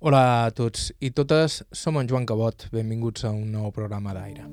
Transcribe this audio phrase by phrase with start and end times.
[0.00, 4.46] Hola a tots i totes, som en Joan Cabot, benvinguts a un nou programa d'aire.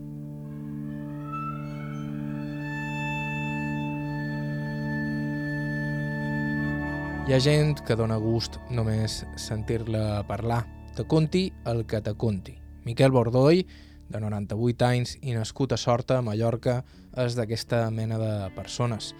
[7.24, 10.66] Hi ha gent que dona gust només sentir-la parlar.
[11.00, 12.57] Te conti el que te conti.
[12.84, 13.64] Miquel Bordoi,
[14.11, 16.82] de 98 anys i nascut a Sorta, a Mallorca,
[17.16, 19.14] és d'aquesta mena de persones.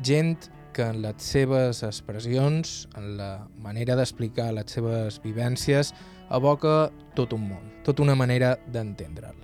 [0.00, 0.48] Gent
[0.78, 5.88] que en les seves expressions, en la manera d'explicar les seves vivències,
[6.30, 9.34] evoca tot un món, tota una manera d'entendre'l.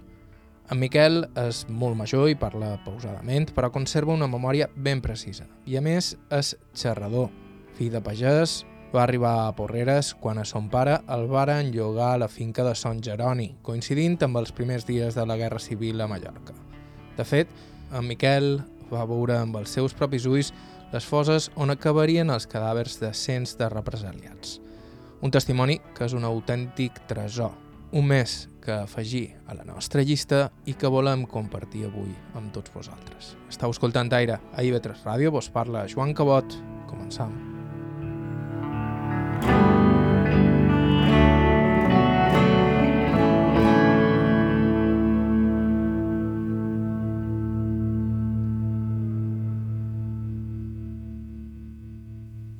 [0.70, 5.48] En Miquel és molt major i parla pausadament, però conserva una memòria ben precisa.
[5.66, 7.32] I a més és xerrador,
[7.74, 8.60] Fill de pagès,
[8.94, 12.76] va arribar a Porreres quan a son pare el varen llogar a la finca de
[12.78, 16.54] Son Jeroni, coincidint amb els primers dies de la Guerra Civil a Mallorca.
[17.18, 17.50] De fet,
[17.90, 18.60] en Miquel
[18.92, 20.52] va veure amb els seus propis ulls
[20.92, 24.58] les foses on acabarien els cadàvers de cents de represaliats.
[25.24, 27.54] Un testimoni que és un autèntic tresor,
[27.94, 32.72] un més que afegir a la nostra llista i que volem compartir avui amb tots
[32.74, 33.34] vosaltres.
[33.48, 36.62] Estau escoltant Aire a IB3 Ràdio, vos parla Joan Cabot.
[36.90, 37.53] Començam.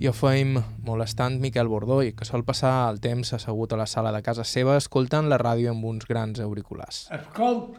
[0.05, 4.19] I feim molestant Miquel Bordoi, que sol passar el temps assegut a la sala de
[4.20, 7.06] casa seva escoltant la ràdio amb uns grans auriculars.
[7.16, 7.78] Escolt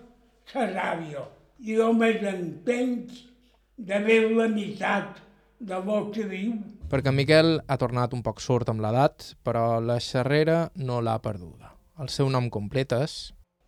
[0.55, 1.21] la ràdio
[1.69, 3.11] i només entenc
[3.77, 5.19] de veure la meitat
[5.59, 6.55] de lo que diu.
[6.89, 11.75] Perquè Miquel ha tornat un poc sort amb l'edat, però la xerrera no l'ha perduda.
[12.01, 13.19] El seu nom complet és...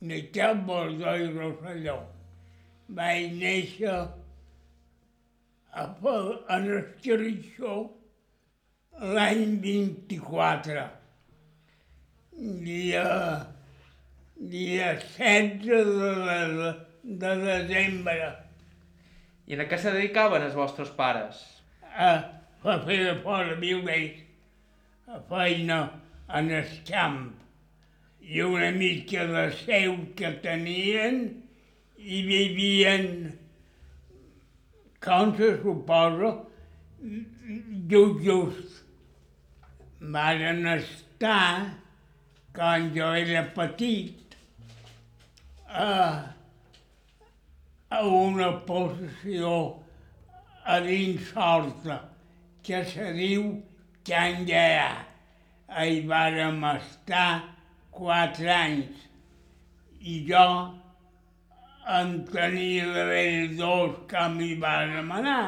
[0.02, 2.00] Miquel Bordoi Rosselló.
[2.90, 3.94] Vaig néixer
[5.78, 5.86] a,
[6.58, 7.97] en Esquerixó
[9.00, 10.90] l'any 24,
[12.62, 13.48] dia,
[14.36, 16.72] dia 16 de, de,
[17.04, 18.32] de desembre.
[19.48, 21.44] I a què se dedicaven els vostres pares?
[21.94, 22.10] A,
[22.66, 24.24] a fer de fora violers,
[25.08, 25.80] a feina
[26.36, 27.22] en el camp
[28.28, 31.22] i una mica de seu que tenien
[31.98, 33.06] i vivien,
[35.06, 36.34] com se suposa,
[37.88, 38.87] just, just
[40.00, 41.74] varen estar,
[42.54, 44.36] quan jo era petit,
[45.68, 46.34] a,
[47.90, 49.84] a una possessió
[50.66, 52.00] a dins Horta,
[52.64, 53.52] que se diu
[54.06, 54.90] Can Lleà.
[55.68, 57.44] Hi vàrem estar
[57.92, 59.08] quatre anys
[60.00, 60.44] i jo
[61.98, 65.42] en tenia d'haver dos que m'hi vàrem anar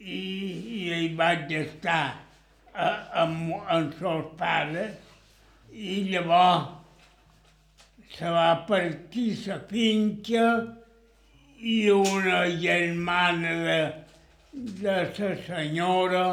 [0.00, 2.25] i, i hi vaig estar
[2.76, 4.94] amb, amb els pares
[5.72, 6.74] i llavors
[8.16, 10.46] se va partir la finca
[11.60, 13.80] i una germana de,
[14.52, 16.24] de la senyora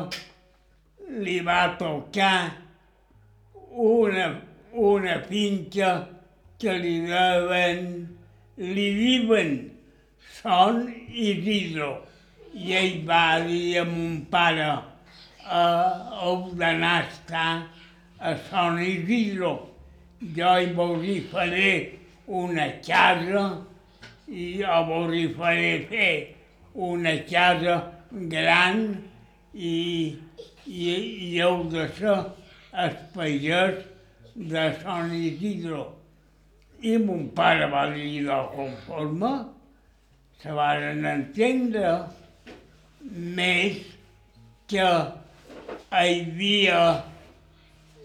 [1.24, 2.38] li va tocar
[3.74, 4.28] una,
[4.72, 5.92] una finca
[6.60, 7.86] que li deuen,
[8.58, 9.54] li diuen
[10.40, 11.92] Son Isidro.
[12.54, 14.70] I ell va dir a mon pare,
[15.46, 17.68] a ordenar estar
[18.20, 19.70] a Son Isidro.
[20.36, 21.72] Jo hi volia faré
[22.28, 23.44] una casa
[24.28, 26.14] i jo volia faré fer
[26.74, 27.76] una casa
[28.12, 28.86] gran
[29.54, 30.16] i,
[30.66, 30.86] i,
[31.28, 32.16] i heu de ser
[32.84, 33.84] el pagès
[34.36, 35.84] de Son Isidro.
[36.84, 39.34] I mon pare va dir de conforme,
[40.42, 41.92] se van entendre
[43.04, 43.78] més
[44.68, 44.88] que
[45.92, 47.04] hi havia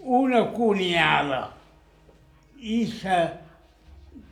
[0.05, 1.43] una cunyada
[2.61, 3.19] i se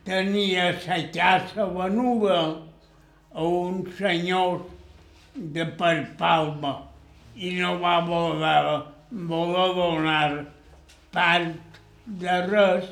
[0.05, 2.39] tenia la casa venuda
[3.33, 4.61] a un senyor
[5.35, 6.73] de per Palma
[7.35, 10.45] i no va voler, voler donar
[11.11, 11.77] part
[12.23, 12.89] de res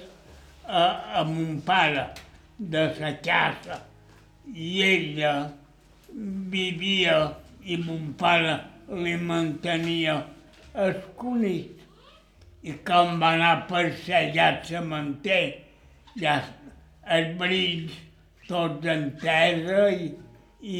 [0.67, 0.83] a,
[1.21, 2.05] a mon pare
[2.57, 3.81] de la casa.
[4.53, 5.33] I ella
[6.53, 7.17] vivia
[7.63, 10.19] i mon pare li mantenia
[10.73, 11.71] esconit.
[12.65, 15.39] I com va anar passejat la manté,
[16.17, 16.39] ja
[17.05, 17.97] els brills
[18.47, 20.09] tots en terra i,
[20.61, 20.79] i,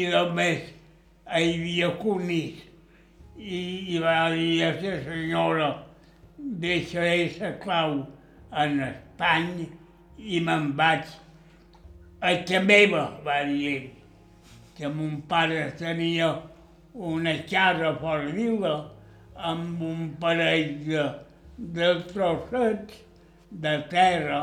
[0.00, 2.62] i només hi havia conills.
[3.36, 3.58] I,
[3.92, 5.68] I va dir a la senyora,
[6.38, 7.98] deixaré la clau
[8.56, 9.68] en Espanya
[10.16, 11.04] i me'n vaig
[12.24, 13.88] a la meva, va dir ell,
[14.76, 16.30] que mon pare tenia
[16.96, 18.74] una casa fora vila
[19.36, 21.04] amb un parell de,
[21.58, 23.02] de trossets
[23.50, 24.40] de terra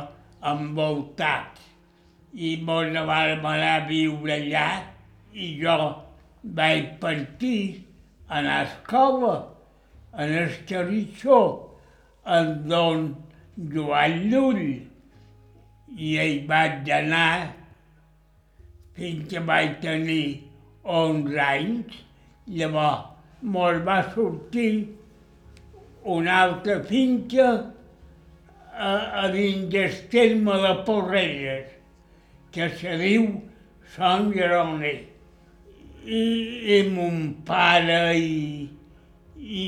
[0.54, 1.62] envoltats.
[2.34, 4.68] I mos vam anar a viure allà
[5.34, 5.78] i jo
[6.44, 7.84] vaig partir
[8.28, 9.36] a l'escola,
[10.14, 11.42] en el Carritxó,
[12.26, 13.06] amb don
[13.74, 14.66] Joan Llull.
[15.94, 17.54] I hi vaig anar
[18.98, 20.26] fins que vaig tenir
[20.84, 22.02] 11 anys.
[22.48, 23.14] Llavors
[23.44, 24.88] mos va sortir
[26.04, 27.48] una altra finca
[28.74, 31.70] a, a dins del terme de Porrelles,
[32.52, 33.28] que se diu
[33.96, 34.94] Sant Jeroni.
[36.04, 36.24] I,
[36.76, 38.68] i mon pare i,
[39.40, 39.68] i,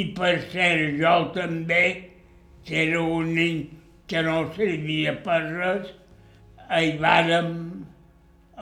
[0.00, 1.82] i per ser jo també,
[2.64, 3.66] que era un nen
[4.08, 5.92] que no servia per res,
[6.72, 7.52] hi vàrem,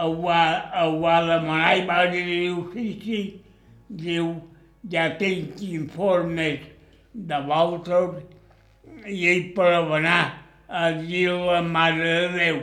[0.03, 0.43] ho va,
[0.82, 2.26] ho va demanar i va dir,
[2.75, 3.23] sí, sí,
[4.00, 4.35] diu,
[5.19, 6.69] tinc informes
[7.12, 8.23] de vosaltres
[9.06, 10.23] i ell per anar
[10.69, 12.61] a dir la Mare de Déu,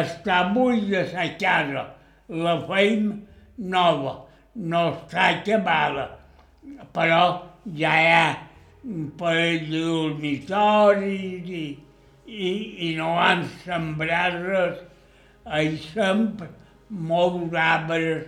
[0.00, 1.84] està buida sa casa,
[2.28, 3.12] la feim
[3.56, 4.14] nova,
[4.54, 6.08] no està acabada,
[6.92, 7.22] però
[7.78, 8.26] ja hi ha
[8.84, 11.64] un parell de dormitoris i,
[12.26, 12.50] i,
[12.88, 14.82] i no han sembrat res.
[15.48, 16.48] Hi sempre
[16.90, 18.26] molts arbres,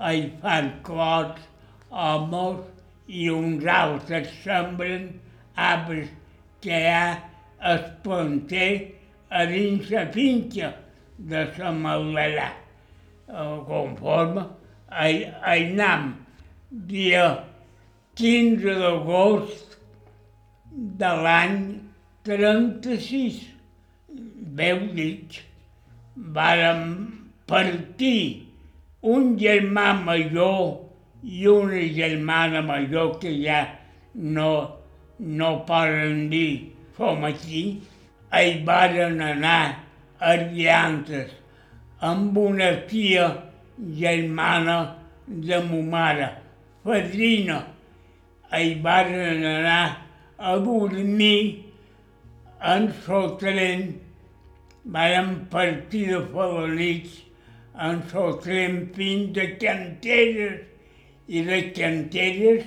[0.00, 1.40] hi fan clots,
[1.90, 2.62] homes,
[3.06, 5.08] i uns altres sembren
[5.54, 6.08] arbres
[6.64, 7.06] que hi ha
[7.70, 8.70] el planter
[9.28, 10.72] a dins la finca
[11.18, 12.50] de la Malverà.
[13.68, 14.46] Conforme
[14.90, 16.12] hi, hi anam
[16.70, 17.26] dia
[18.20, 19.76] 15 d'agost
[21.02, 21.58] de l'any
[22.24, 23.42] 36.
[24.54, 25.40] Veu dit,
[26.16, 26.84] vàrem
[27.50, 28.43] partir
[29.04, 30.80] un germà major
[31.22, 33.60] i una germana major que ja
[34.14, 34.50] no,
[35.18, 37.64] no poden dir som aquí,
[38.32, 39.62] hi varen anar
[40.20, 41.34] a Riantes
[42.00, 43.26] amb una tia
[43.98, 44.78] germana
[45.26, 46.30] de mo mare,
[46.84, 47.60] fadrina.
[48.54, 49.84] Hi varen anar
[50.38, 51.64] a dormir
[52.72, 53.86] en Sotren,
[54.84, 57.20] vàrem partir de Falanits
[57.74, 60.60] Sotren fins a Canteres
[61.26, 62.66] i de Canteres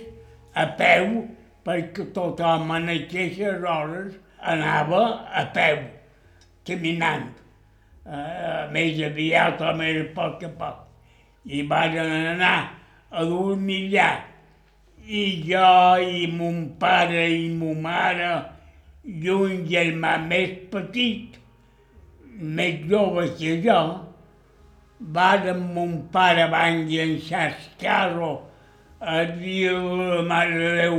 [0.53, 1.27] a peu,
[1.63, 5.79] perquè tothom en aquestes hores anava a peu,
[6.67, 7.29] caminant.
[8.07, 10.83] Uh, més aviat o més a poc a poc.
[11.47, 12.57] I van anar
[13.11, 14.09] a dormir allà.
[15.07, 15.71] I jo
[16.03, 18.31] i mon pare i mon mare
[19.07, 21.39] i un germà més petit,
[22.59, 23.79] més jove que jo,
[24.99, 28.31] vàrem mon pare van llançar el carro
[28.99, 30.97] a dir la Mare de Déu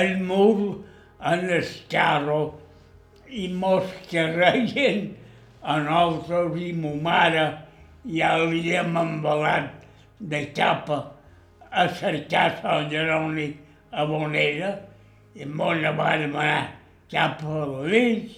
[0.00, 0.84] el mur
[1.20, 2.40] en el carro
[3.28, 5.14] i mos carreguen
[5.62, 7.46] a nosaltres i mo mare
[8.16, 9.70] ja l'havíem embalat
[10.20, 10.98] de capa
[11.70, 13.48] a cercar Sant Jeroni
[13.92, 14.74] a Bonera
[15.34, 16.66] i mos ne vàrem anar
[17.12, 18.34] cap a l'Eix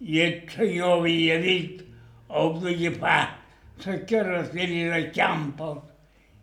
[0.00, 1.82] i el senyor havia dit
[2.30, 3.39] heu d'agafar
[3.86, 5.78] la carretera de Campos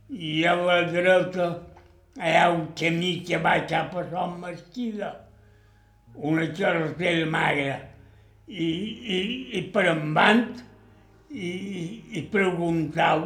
[0.10, 1.48] i a la dreta
[2.18, 5.12] hi ha un camí que va cap a Sant Mesquida,
[6.16, 7.78] una carretera magra.
[8.48, 8.68] I,
[9.16, 9.18] i,
[9.60, 10.46] i per endavant
[11.30, 11.52] i,
[12.16, 13.26] i preguntau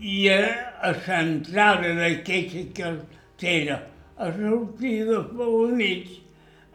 [0.00, 0.40] i a,
[0.88, 3.76] a l'entrada d'aquesta carretera,
[4.16, 6.16] a sortir de Falanits,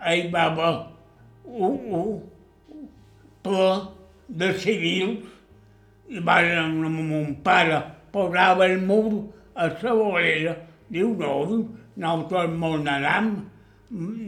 [0.06, 0.74] hi va haver
[1.46, 2.20] un, un
[3.42, 3.72] ple
[4.30, 5.35] de civils
[6.10, 7.82] i van amb mon pare
[8.14, 10.56] posava el mur a la vorera.
[10.90, 11.66] Diu, no,
[11.98, 13.32] nosaltres anam,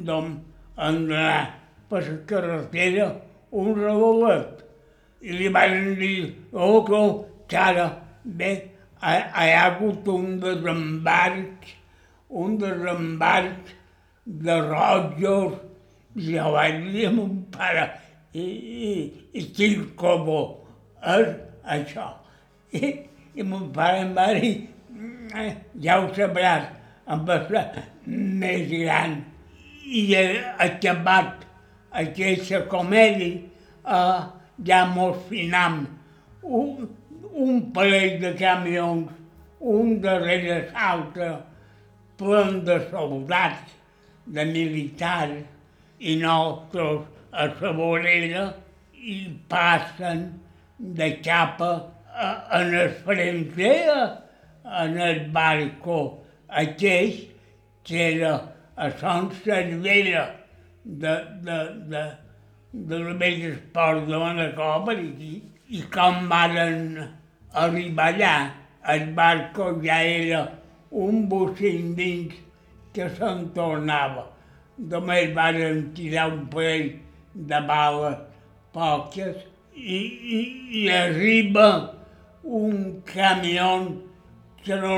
[0.08, 0.40] doncs
[0.78, 1.54] d'anar
[1.90, 3.08] per la carretera
[3.52, 4.64] un redolet.
[5.22, 6.84] I li van dir, oh,
[7.48, 7.88] que ara,
[8.24, 8.52] bé,
[9.02, 11.72] hi ha hagut un desembarc,
[12.30, 13.74] un desembarc
[14.26, 15.58] de rojos,
[16.18, 17.88] jo vaig dir a mon pare,
[18.34, 18.94] i, i,
[19.40, 20.42] i quin comú
[21.16, 22.08] és això.
[22.74, 22.92] I,
[23.36, 24.54] i mon pare em va dir,
[25.84, 26.70] ja ho sabràs,
[27.08, 27.60] amb el
[28.06, 29.20] més gran.
[29.88, 30.04] I
[30.64, 31.46] acabat
[32.02, 33.40] aquesta comèdia,
[33.86, 34.24] eh,
[34.68, 35.86] ja mos finam
[36.44, 36.90] un,
[37.32, 39.12] un parell de camions,
[39.60, 41.30] un darrere l'altre,
[42.18, 43.76] plen de soldats,
[44.26, 45.46] de militars,
[46.00, 48.44] i nosaltres a la vorera
[48.94, 49.18] i
[49.50, 50.28] passen
[50.78, 51.72] de capa
[52.14, 54.18] a, en el fronter,
[54.64, 57.14] en el barco aquell
[57.84, 58.34] que era
[58.76, 60.26] a Sant Cervera
[60.84, 61.58] de, de,
[61.92, 62.04] de,
[62.74, 65.32] de la vella esport de Manacor i,
[65.70, 66.58] i com van
[67.54, 68.36] arribar allà,
[68.94, 70.44] el barco ja era
[70.92, 72.36] un bocint dins
[72.94, 74.28] que se'n tornava.
[74.78, 75.60] Només van
[75.98, 76.92] tirar un parell
[77.34, 78.18] de bales
[78.74, 79.44] poques
[79.78, 80.00] i,
[80.38, 80.42] i,
[80.82, 81.68] i arriba
[82.44, 83.70] un camió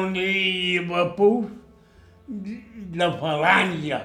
[0.10, 1.46] n'hi havia pus
[2.96, 4.00] de falange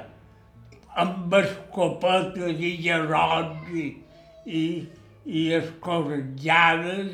[1.04, 3.86] amb escopetes i gerrots i,
[4.46, 4.62] i,
[5.24, 7.12] i escorretjades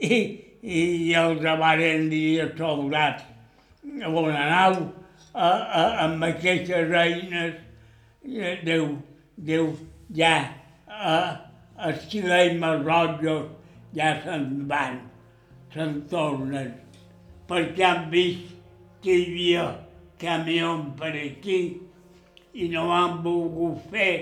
[0.00, 0.18] i,
[0.62, 3.24] i els varen dir a soldats
[3.84, 4.78] on anau
[5.34, 7.60] a, a, amb aquestes eines
[8.64, 8.86] Déu,
[9.36, 9.74] Déu
[10.16, 10.36] ja
[10.88, 11.43] a,
[11.82, 13.48] els xilemes rojos
[13.94, 15.00] ja se'n van,
[15.74, 16.70] se'n tornen,
[17.48, 18.54] perquè han vist
[19.02, 19.64] que hi havia
[20.20, 21.58] camió per aquí
[22.54, 24.12] i no han volgut fer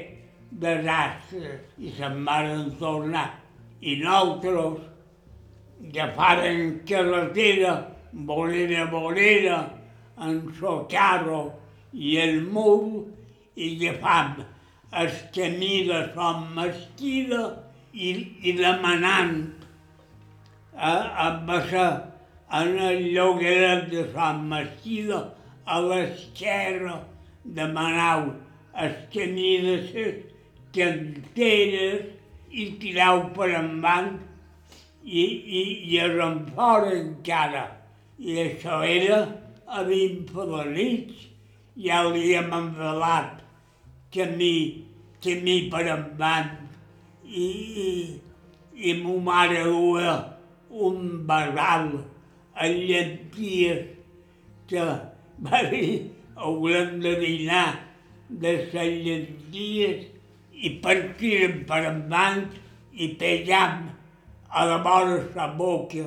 [0.65, 3.29] desastres i se'n van tornar.
[3.83, 4.81] I nosaltres
[5.89, 7.75] agafaren carretera,
[8.13, 9.59] bolera, bolera,
[10.23, 11.43] en so carro
[11.93, 13.05] i el mur
[13.57, 14.45] i agafam
[14.93, 17.43] el camí de Son Mesquida
[17.93, 18.11] i,
[18.45, 19.37] i demanant
[20.77, 21.91] a, a passar
[22.61, 25.23] en el llogueret de Sant Mesquida
[25.65, 26.99] a l'esquerra
[27.61, 28.29] demanau
[28.85, 30.21] el camí de les
[30.77, 32.05] canteres
[32.53, 34.13] i tirau per endavant
[35.03, 37.65] i, i, i eren fora encara.
[38.21, 39.23] I això era
[39.67, 41.29] a 20 federits,
[41.81, 43.42] ja l'havíem envelat
[44.13, 44.85] camí,
[45.25, 46.53] camí per endavant
[47.25, 47.47] i,
[47.85, 47.91] i,
[48.91, 50.17] i mo mare duia
[50.73, 51.89] un barral
[52.55, 53.87] a llenties
[54.69, 54.85] que
[55.47, 57.69] va dir haurem de dinar
[58.29, 60.05] de les llenties
[60.53, 62.45] i partirem per endavant
[62.93, 63.89] i pejam
[64.53, 66.05] a la vora la boca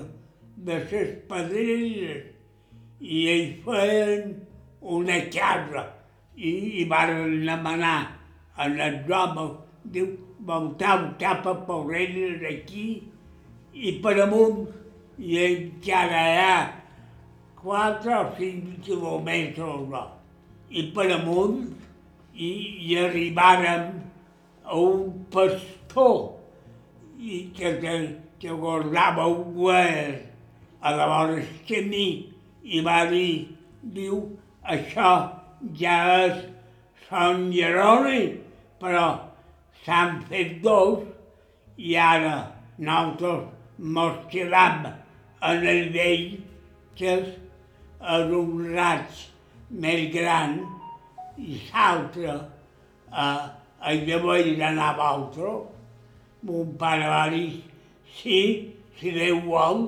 [0.67, 2.31] de les pedreres
[3.01, 4.33] i ells feien
[4.97, 5.85] una casa
[6.35, 7.11] i, i van
[7.45, 7.97] demanar
[8.55, 9.59] a les homes,
[9.91, 10.07] diu,
[10.45, 12.87] voltau cap a Porreres aquí
[13.73, 14.65] i per amunt
[15.19, 16.57] i encara hi ha
[17.61, 20.03] 4 o 5 quilòmetres no?
[20.69, 21.63] i per amunt
[22.35, 22.51] i,
[22.89, 23.89] i arribàrem
[24.65, 26.35] a un pastor
[27.17, 27.95] i que, que,
[28.41, 30.21] que guardava un guer
[30.81, 32.07] a la vora del camí
[32.65, 33.55] i va dir,
[33.95, 34.19] diu,
[34.61, 35.11] això
[35.79, 36.43] ja és
[37.05, 38.21] Sant Jeroni,
[38.81, 39.05] però
[39.85, 41.03] s'han fet dos
[41.77, 42.37] i ara
[42.77, 43.43] nosaltres
[43.77, 44.87] mos quedam
[45.41, 46.25] en el vell,
[46.97, 47.29] que és
[48.15, 49.21] en un raig
[49.69, 50.57] més gran
[51.37, 52.33] i l'altre
[53.11, 53.27] a,
[53.79, 55.53] a llavors anava altre.
[56.45, 57.61] Mon pare va dir,
[58.17, 58.41] sí,
[58.97, 59.87] si Déu vol,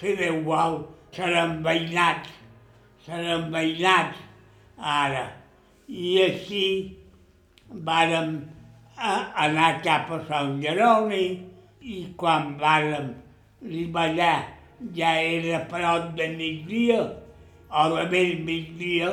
[0.00, 0.80] si Déu vol,
[1.14, 2.30] seran veïnats,
[3.06, 4.25] seran veïnats
[4.78, 5.26] ara.
[5.88, 6.64] I així
[7.70, 8.40] vàrem
[8.96, 11.24] anar cap a Sant Jeroni
[11.82, 13.14] i quan vàrem
[14.04, 14.32] allà
[14.94, 17.00] ja era prop de migdia,
[17.70, 19.12] o de vell migdia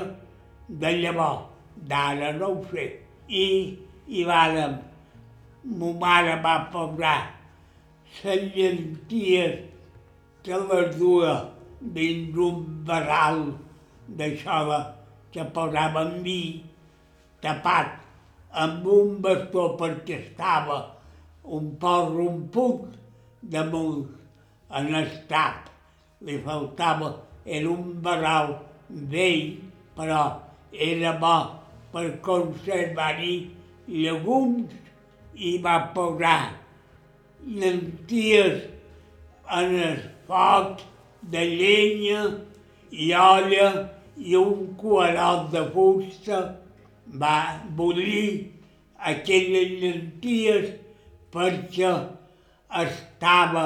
[0.68, 1.46] de llavors,
[1.90, 3.00] d'ara no ho sé.
[3.30, 3.78] I,
[4.08, 4.78] i vàrem,
[5.64, 7.20] mo mare va posar
[8.24, 9.60] les llenties
[10.44, 11.36] que les duia
[11.96, 13.40] dins un barral
[14.18, 14.60] d'això
[15.34, 16.42] que posaven vi
[17.44, 18.00] tapat
[18.64, 20.80] amb un bastó perquè estava
[21.58, 22.94] un poc romput
[23.54, 24.06] damunt
[24.78, 25.70] en el cap.
[26.24, 27.10] Li faltava,
[27.46, 28.54] era un barral
[28.90, 29.58] vell,
[29.98, 30.22] però
[30.72, 31.36] era bo
[31.94, 33.36] per conservar-hi
[33.88, 34.72] llegums
[35.36, 36.54] i va posar
[37.44, 38.64] llenties
[39.58, 40.00] en el
[40.30, 40.82] foc
[41.34, 42.24] de llenya
[42.92, 43.68] i olla
[44.18, 46.40] i un cuerot de fusta
[47.22, 47.38] va
[47.78, 48.52] bullir
[49.14, 50.70] aquelles llenties
[51.34, 51.94] perquè
[52.84, 53.66] estava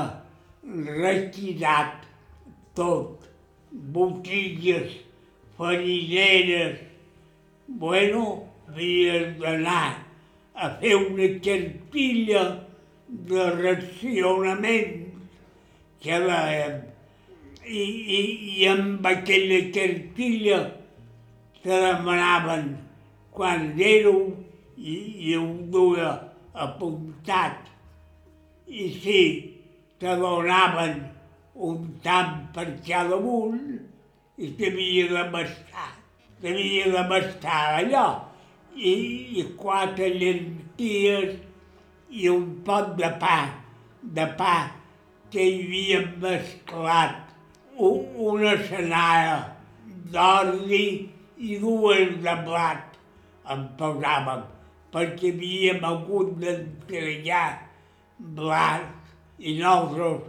[1.02, 2.06] retirat
[2.76, 3.28] tot,
[3.72, 4.92] botilles,
[5.58, 6.80] farineres.
[7.68, 8.24] Bueno,
[8.70, 10.06] havies d'anar
[10.56, 12.44] a fer una cartilla
[13.08, 14.94] de racionament
[16.02, 16.40] que la,
[17.68, 17.84] i,
[18.18, 18.20] i,
[18.58, 20.60] i amb aquella cartilla
[21.64, 22.70] te demanaven
[23.36, 24.22] quan éreu
[24.78, 24.96] i,
[25.30, 26.12] i ho duia
[26.68, 27.68] apuntat.
[28.68, 29.22] I sí,
[30.00, 31.02] te donaven
[31.68, 33.60] un tant per cada un
[34.38, 35.92] i t'havia de mastar,
[36.42, 38.08] t'havia de mastar allò.
[38.78, 38.92] i,
[39.42, 41.32] i quatre llenties
[42.14, 43.38] i un pot de pa,
[44.18, 44.58] de pa
[45.34, 47.27] que hi havia mesclat
[47.78, 49.38] una senara
[50.12, 50.86] d'ordi
[51.38, 52.98] i dues de blat
[53.54, 54.42] en posàvem,
[54.92, 57.60] perquè havíem hagut d'entregar
[58.18, 58.90] blat
[59.38, 60.26] i nosaltres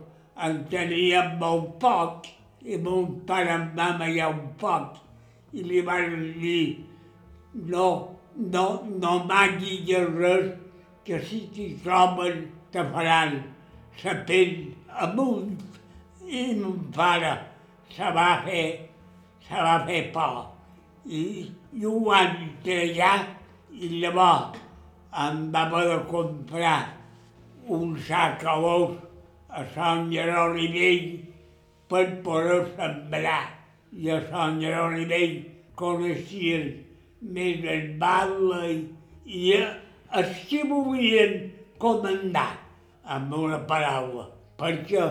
[0.47, 2.29] en teníem molt poc
[2.69, 4.99] i mon pare em va mallar un poc
[5.57, 6.85] i li van dir
[7.73, 7.89] no,
[8.37, 8.67] no,
[9.03, 9.89] no manguis
[10.19, 10.51] res
[11.07, 13.39] que si t'hi troben te faran
[14.05, 14.55] la pell
[15.07, 15.68] amunt
[16.29, 17.33] i mon pare
[17.95, 18.65] se va fer,
[19.49, 20.39] se va fer por
[21.09, 23.17] i, i ho van treballar
[23.73, 24.59] i llavors
[25.25, 26.79] em va de comprar
[27.79, 28.97] un sac a l'os
[29.49, 31.07] a Sant Jeroni Vell
[31.89, 33.45] per poder sembrar.
[33.93, 35.37] I a Sant Jeroni Vell
[35.81, 36.69] coneixien
[37.35, 38.61] més el batle
[39.25, 41.35] i els que volien
[41.81, 42.51] comandar,
[43.05, 44.29] amb una paraula,
[44.61, 45.07] perquè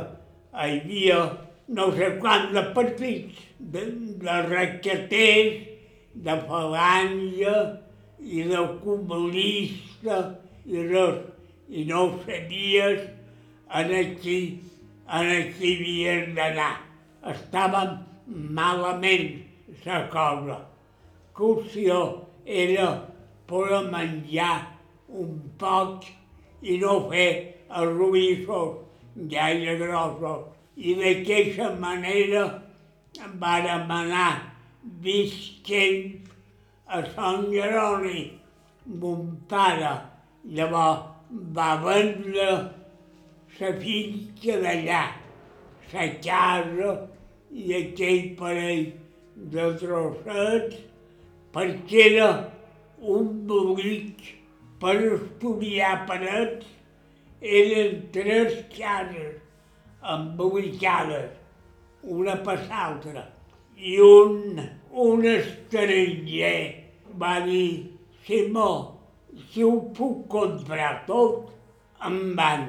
[0.58, 1.20] havia
[1.68, 3.84] no sé quants de partits, de,
[4.24, 5.66] de raqueters,
[6.28, 7.56] de falange
[8.24, 10.22] i de comunista
[10.66, 11.20] i res,
[11.70, 13.04] i no sabies
[13.80, 14.38] en aquí,
[15.20, 16.74] en aquí havies d'anar.
[17.28, 17.98] Estàvem
[18.56, 19.44] malament,
[19.86, 20.62] la cosa.
[21.38, 22.00] Qüestió
[22.46, 22.88] era
[23.48, 24.56] poder menjar
[25.08, 26.08] un poc
[26.64, 27.30] i no fer
[27.68, 28.87] els ruïssos
[29.34, 30.46] gaire grossos.
[30.78, 32.44] I d'aquesta manera
[33.42, 34.32] vàrem anar
[35.02, 36.28] visquent
[36.88, 38.24] a Sant Jeroni.
[38.86, 39.94] Mon pare
[40.46, 41.18] llavors
[41.58, 42.48] va vendre
[43.60, 45.02] la finca d'allà,
[45.94, 46.94] la casa
[47.52, 48.86] i aquell parell
[49.56, 50.80] de trossets,
[51.54, 52.30] perquè era
[53.18, 54.34] un bolic
[54.80, 56.66] per estudiar parets,
[57.42, 59.38] eren tres cases
[60.02, 61.32] embolicades,
[62.04, 63.26] una per l'altra.
[63.78, 66.84] I un, un estranger
[67.22, 67.94] va dir,
[68.26, 68.72] Simó,
[69.52, 71.54] si ho puc comprar tot,
[72.08, 72.68] em van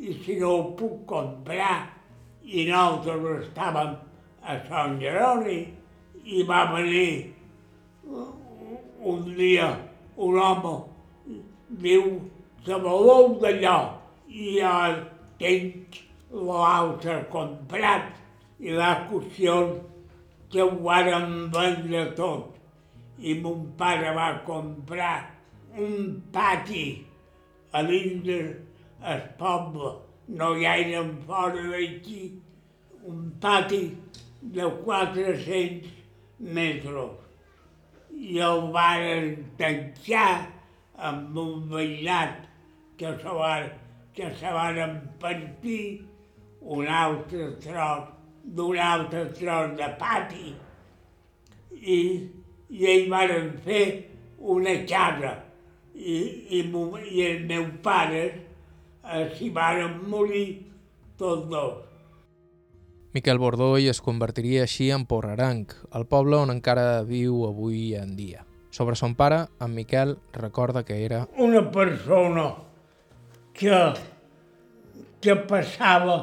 [0.00, 1.90] i si no ho puc comprar,
[2.44, 3.92] i nosaltres estàvem
[4.40, 5.60] a Sant Jeroni,
[6.24, 7.34] i va venir
[9.00, 9.68] un dia
[10.20, 10.72] un home,
[11.82, 12.06] diu,
[12.66, 13.78] voleu d'allò,
[14.28, 14.74] i ja
[15.40, 18.10] tinc l'altre comprat,
[18.60, 19.54] i la qüestió
[20.52, 22.56] que ho varen vendre tot.
[23.20, 25.30] I mon pare va comprar
[25.76, 26.84] un pati
[27.72, 29.94] a dins el poble,
[30.28, 32.20] no gaire fora d'aquí,
[33.08, 33.82] un pati
[34.40, 35.88] de 400
[36.38, 37.16] metres.
[38.10, 40.46] I el van tancar
[41.10, 42.49] amb un veïnat
[43.00, 43.62] que se, va,
[44.12, 46.06] que se van partir
[46.60, 48.10] un altre tros
[48.44, 50.52] d'un altre tros de pati
[51.80, 51.96] i,
[52.68, 53.86] i ells van fer
[54.52, 55.32] una casa
[55.94, 56.18] i,
[56.58, 60.46] i, i els meus pares eh, s'hi varen morir
[61.16, 61.82] tots dos.
[63.16, 68.44] Miquel Bordoll es convertiria així en Porreranc, el poble on encara viu avui en dia.
[68.70, 71.24] Sobre son pare, en Miquel recorda que era...
[71.40, 72.52] Una persona
[73.60, 73.78] que,
[75.20, 76.16] que passava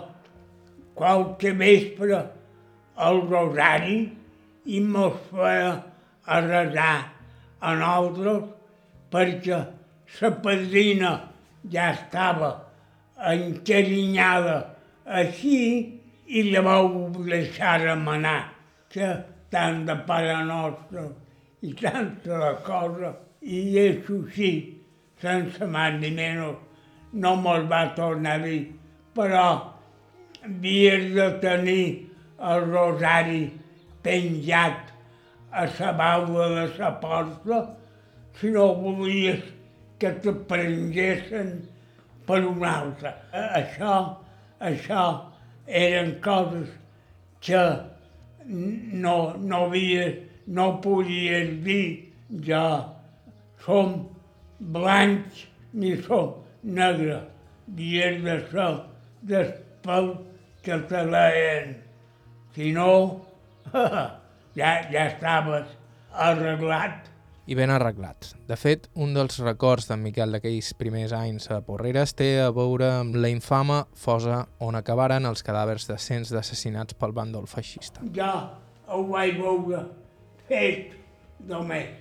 [0.98, 2.18] qualque vespre
[3.08, 4.00] al rosari
[4.66, 5.74] i mos feia
[6.26, 6.96] a resar
[7.62, 8.48] a nosaltres
[9.14, 9.60] perquè
[10.18, 11.14] la padrina
[11.74, 12.50] ja estava
[13.36, 14.58] encarinyada
[15.22, 15.62] així
[16.28, 16.90] i la vau
[17.22, 18.40] deixar anar,
[18.90, 19.08] que
[19.54, 21.06] tant de pare nostre
[21.62, 24.52] i tanta la cosa, i això sí,
[25.22, 26.67] sense més ni menys,
[27.24, 28.60] no mos va tornar a dir,
[29.18, 29.46] però
[30.46, 31.86] havies de tenir
[32.52, 33.42] el rosari
[34.06, 34.94] penjat
[35.52, 37.62] a la baula de la porta
[38.40, 39.42] si no volies
[40.00, 41.54] que te prenguessin
[42.28, 43.16] per una altra.
[43.34, 43.94] Això,
[44.62, 45.04] això
[45.66, 46.70] eren coses
[47.42, 47.64] que
[48.46, 50.12] no, no, havia,
[50.48, 51.88] no podies dir
[52.46, 52.66] ja
[53.66, 54.04] som
[54.60, 56.36] blancs ni som
[56.68, 57.26] negres.
[57.68, 58.38] Havies de
[59.28, 59.52] del
[59.84, 60.14] pel
[60.64, 61.76] que te leien.
[62.56, 63.26] Si no,
[64.60, 65.76] ja, ja estaves
[66.14, 67.08] arreglat
[67.48, 68.36] i ben arreglats.
[68.48, 72.90] De fet, un dels records d'en Miquel d'aquells primers anys a Porreres té a veure
[73.00, 78.04] amb la infama fosa on acabaren els cadàvers de cents d'assassinats pel bàndol feixista.
[78.16, 78.34] Ja
[78.92, 79.86] ho vaig veure
[80.50, 80.92] fet
[81.48, 81.96] només.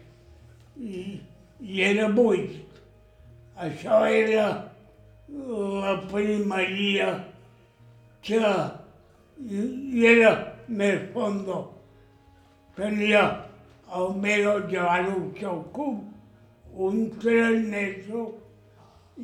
[0.77, 1.21] I,
[1.63, 2.59] i era buit.
[3.57, 4.47] Això era
[5.33, 7.07] la primeria
[8.23, 8.41] que
[9.41, 10.33] i era
[10.69, 11.61] més fondo.
[12.77, 13.23] Tenia
[13.97, 14.99] el meu llevar
[16.77, 18.35] un tres mesos,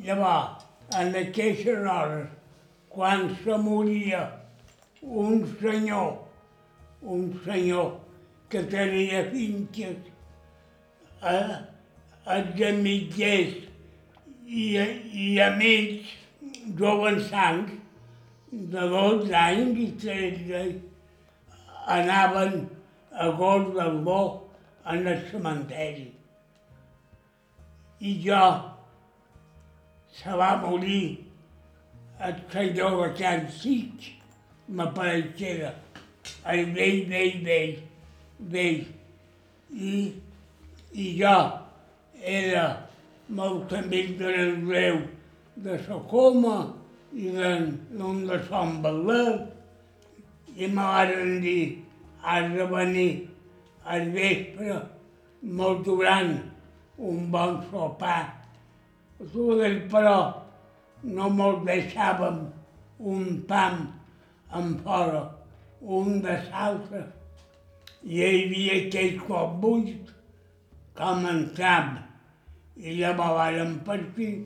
[0.05, 0.63] llavors,
[0.97, 2.31] en aquestes hores,
[2.89, 4.23] quan se moria
[5.01, 6.17] un senyor,
[7.01, 7.91] un senyor
[8.49, 10.09] que tenia finques
[11.21, 11.37] a,
[12.25, 12.39] a
[12.81, 13.72] mitgers
[14.53, 14.65] i,
[15.25, 16.13] i amics
[16.77, 17.71] joves sangs
[18.51, 20.81] de 12 anys i 13
[21.97, 22.69] anaven
[23.11, 24.21] a gos del bo
[24.85, 26.11] en el cementeri.
[27.99, 28.45] I jo
[30.13, 31.25] se va morir
[32.19, 34.11] el senyor de Can Xic,
[34.69, 35.73] m'apareixera,
[36.45, 37.77] el vell, vell, vell,
[38.53, 38.85] vell.
[39.73, 40.13] I,
[40.93, 41.37] I jo
[42.21, 42.82] era
[43.29, 44.97] molt amic de l'Andreu
[45.55, 46.57] de la coma
[47.13, 51.83] i d'un de Sant Belet i me van dir
[52.23, 53.11] has de venir
[53.85, 54.79] al vespre
[55.41, 56.33] molt gran
[56.97, 58.39] un bon sopar.
[59.19, 60.17] Nosaltres, però,
[61.03, 62.39] no mos deixàvem
[62.99, 63.81] un pam
[64.55, 65.23] en fora,
[65.81, 66.37] un de
[68.03, 70.11] i hi havia aquell cop buit,
[70.95, 71.45] com en
[72.77, 74.45] i ja me varen partir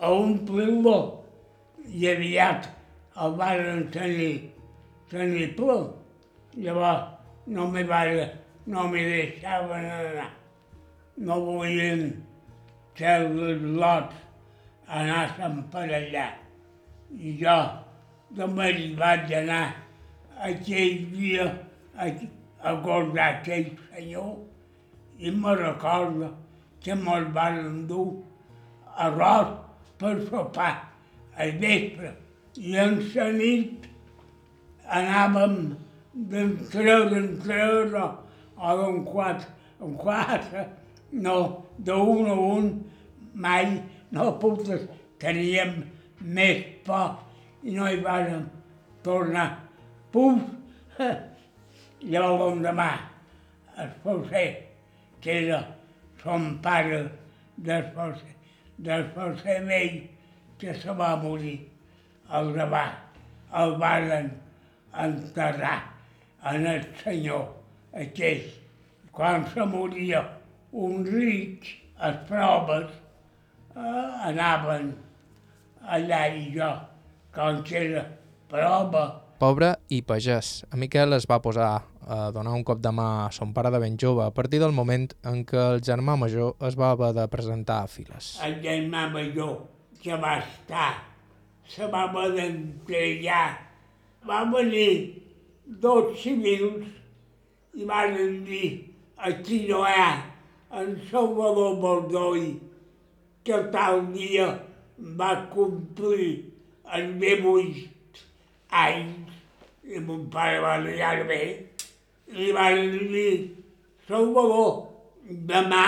[0.00, 0.98] a omplir-lo
[1.88, 2.68] i aviat
[3.22, 4.50] el varen tenir,
[5.10, 5.78] tenir ple.
[6.56, 8.30] Llavors no me varen,
[8.66, 10.30] no me deixaven anar.
[11.16, 12.04] No volien
[12.96, 14.16] que els lots
[14.88, 16.28] anassin per allà.
[17.12, 17.56] I jo
[18.36, 19.64] també hi vaig anar
[20.50, 21.48] aquell dia
[21.96, 22.08] a,
[22.62, 24.32] a guardar aquell senyor
[25.18, 26.32] i me recordo
[26.84, 28.08] que me'l van dur
[29.06, 29.54] arròs
[29.98, 30.74] per sopar
[31.38, 32.12] al vespre
[32.58, 33.88] i en la nit
[35.00, 35.56] anàvem
[36.12, 38.06] d'entrada en entrada
[38.56, 39.50] o d'un quatre
[39.82, 40.68] en quatre,
[41.12, 42.70] no, d'un a un,
[43.34, 43.82] mai
[44.14, 44.86] no putes,
[45.22, 45.82] teníem
[46.20, 47.18] més por
[47.66, 48.46] i no hi vàrem
[49.06, 49.48] tornar.
[50.14, 50.42] Puf!
[52.12, 52.90] Llavors l'endemà
[53.82, 53.92] es
[54.30, 54.46] ser
[55.22, 55.60] que era
[56.22, 57.02] son pare
[57.56, 57.84] del
[58.76, 59.04] del
[59.66, 60.08] vell
[60.58, 61.68] que se va morir.
[62.32, 62.84] El va,
[63.60, 64.30] el van
[65.04, 65.92] enterrar
[66.44, 67.48] en el senyor
[67.92, 68.58] aquest.
[69.12, 70.22] Quan se moria
[70.72, 71.66] un ric,
[72.00, 72.88] les proves
[73.76, 74.94] eh, anaven
[75.84, 76.72] allà i jo,
[77.36, 78.06] com que era
[78.48, 79.04] prova.
[79.42, 80.62] Pobre i pagès.
[80.70, 81.82] A Miquel es va posar
[82.12, 84.74] a donar un cop de mà a son pare de ben jove a partir del
[84.76, 88.34] moment en què el germà major es va haver de presentar a files.
[88.44, 89.54] El germà major
[90.02, 90.92] que va estar
[91.68, 93.46] se va haver d'entregar.
[94.28, 95.22] Va venir
[95.64, 96.84] dos civils
[97.74, 98.68] i van dir
[99.16, 100.12] aquí no hi ha
[100.82, 102.44] en Salvador Bordoi
[103.44, 104.48] que tal dia
[105.18, 106.30] va complir
[106.96, 108.24] els 18
[108.82, 109.38] anys
[109.92, 111.42] i mon pare va liar bé
[112.32, 112.80] li van
[113.12, 113.34] dir,
[114.08, 114.72] Salvador,
[115.48, 115.86] demà,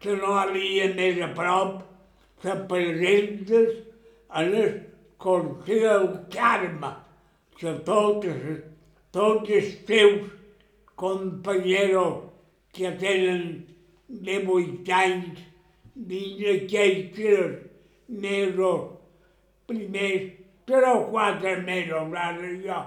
[0.00, 1.82] que no havia més a prop,
[2.42, 3.82] te presentes
[4.40, 4.72] en el
[5.22, 6.92] Consell del Carme,
[7.56, 8.48] que tots,
[9.16, 10.26] tots els teus
[11.00, 12.26] companyeros
[12.76, 13.46] que tenen
[14.26, 15.40] de vuit anys
[15.96, 17.22] dins d'aquells
[18.26, 18.84] mesos,
[19.68, 20.28] primers
[20.68, 22.84] tres o quatre mesos, ara jo,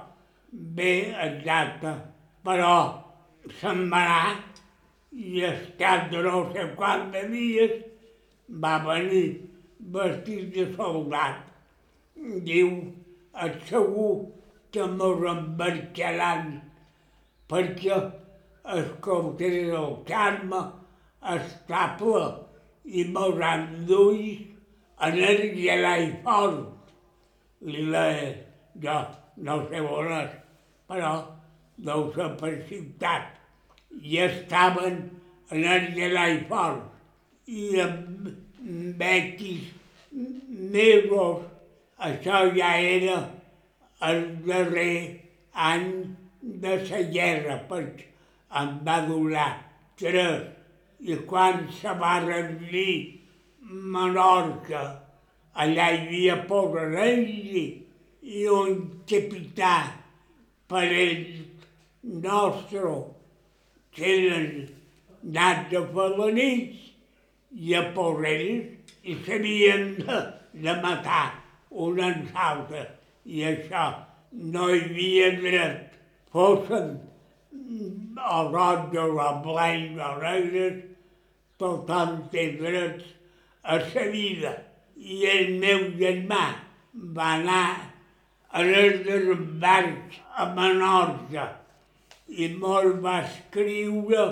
[0.77, 0.93] bé
[1.25, 1.97] exacte
[2.45, 2.75] però
[3.71, 4.39] anar
[5.11, 7.77] i al cap de no sé quants de dies
[8.63, 9.27] va venir
[9.95, 11.45] vestit de soldat.
[12.45, 12.69] Diu,
[13.45, 14.11] et segur
[14.73, 16.51] que mos embarcaran
[17.49, 17.97] perquè
[18.75, 20.61] el corter del Carme
[21.35, 22.25] està ple
[22.99, 23.39] i mos
[23.87, 24.43] d'ulls
[25.07, 26.93] en el gelai fort.
[27.65, 28.29] Li deia,
[28.83, 28.99] jo
[29.47, 30.31] no sé on és,
[30.87, 31.11] però
[31.85, 33.35] dels per ciutat
[34.01, 34.99] i estaven
[35.51, 38.29] en el gelai fort i amb
[38.99, 39.71] bequis
[40.11, 41.47] mesos.
[42.09, 43.17] Això ja era
[44.09, 45.19] el darrer
[45.53, 45.89] any
[46.41, 48.07] de la guerra, perquè
[48.61, 49.49] em va durar
[49.99, 50.47] tres.
[50.99, 53.19] I quan se va rendir
[53.69, 54.81] Menorca,
[55.53, 56.95] allà hi havia pocs
[58.21, 59.75] i un capità
[60.67, 61.48] per ells
[62.03, 62.93] nostre,
[63.91, 64.69] que eren
[65.23, 66.85] nats de felanits
[67.51, 70.19] i a por ells i s'havien de,
[70.53, 71.33] de matar
[71.69, 72.87] un als altres.
[73.25, 73.85] I això
[74.31, 75.99] no hi havia dret.
[76.31, 76.95] Fossin
[78.29, 80.81] o roges o blancs o negres,
[81.59, 83.13] tothom té drets
[83.63, 84.55] a la vida.
[84.95, 86.43] I el meu germà
[87.15, 87.65] va anar
[88.51, 91.47] a les desembarcs a Menorca
[92.29, 94.25] i molt va escriure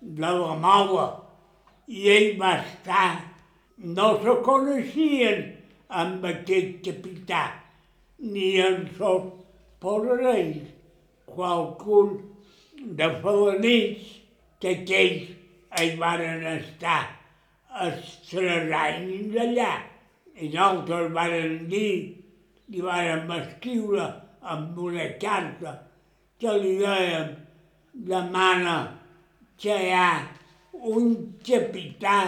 [0.00, 1.08] de la mola
[1.90, 3.08] i ell va estar,
[3.96, 5.40] no se coneixien
[6.02, 7.42] amb aquest capità,
[8.32, 9.26] ni en sos
[9.82, 10.68] porells,
[11.26, 12.14] qualcun
[13.00, 14.14] de falanits
[14.62, 15.34] que aquells
[15.80, 17.02] hi varen estar
[17.86, 19.74] els tres anys allà.
[20.40, 21.94] I nosaltres varen dir,
[22.70, 24.06] i varen escriure
[24.54, 25.74] amb una carta
[26.40, 27.32] que li dèiem
[28.10, 28.76] demana
[29.60, 30.12] que hi ha
[30.94, 31.10] un
[31.44, 32.18] capità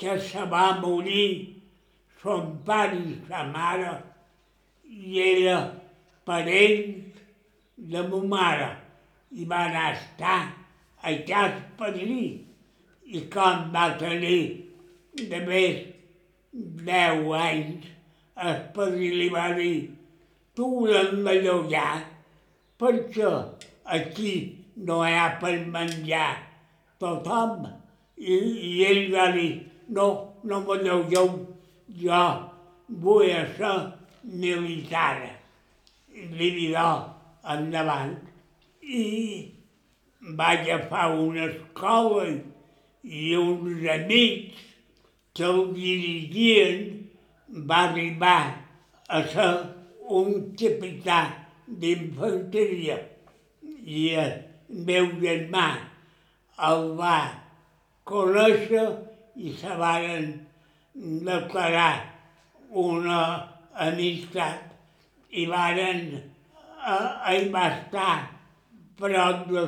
[0.00, 1.62] que se va morir,
[2.22, 3.92] son pare i sa mare,
[4.90, 5.58] i era
[6.26, 6.96] parent
[7.92, 8.70] de ma mare,
[9.38, 10.40] i van estar
[11.06, 12.24] a cas padrí,
[13.06, 14.42] i quan va tenir
[15.30, 15.78] de més
[16.90, 17.86] deu anys,
[18.48, 19.76] el padrí li va dir,
[20.56, 21.92] tu l'hem d'allotjar
[22.80, 23.30] perquè
[23.96, 24.32] aquí
[24.86, 26.30] no hi ha per menjar
[27.00, 27.66] tothom.
[28.16, 28.36] I,
[28.68, 29.52] i ell va dir,
[29.96, 30.06] no,
[30.44, 31.30] no m'allogueu,
[32.02, 32.22] jo
[33.04, 33.76] vull ser
[34.24, 35.16] militar.
[36.10, 36.88] I li dirà
[37.54, 38.16] endavant.
[38.80, 39.04] I
[40.36, 42.26] va agafar una escola
[43.02, 44.66] i uns amics
[45.34, 46.80] que el dirigien
[47.70, 48.40] va arribar
[49.08, 49.52] a ser
[50.20, 51.20] un capità
[51.82, 52.98] d'infanteria.
[53.84, 54.32] I el
[54.88, 55.66] meu germà
[56.70, 57.16] el va
[58.10, 58.86] conèixer
[59.36, 60.32] i se varen
[61.26, 61.92] declarar
[62.70, 63.20] una
[63.86, 64.66] amistat
[65.30, 66.02] i varen,
[66.90, 68.14] eh, va estar
[68.98, 69.64] prop de,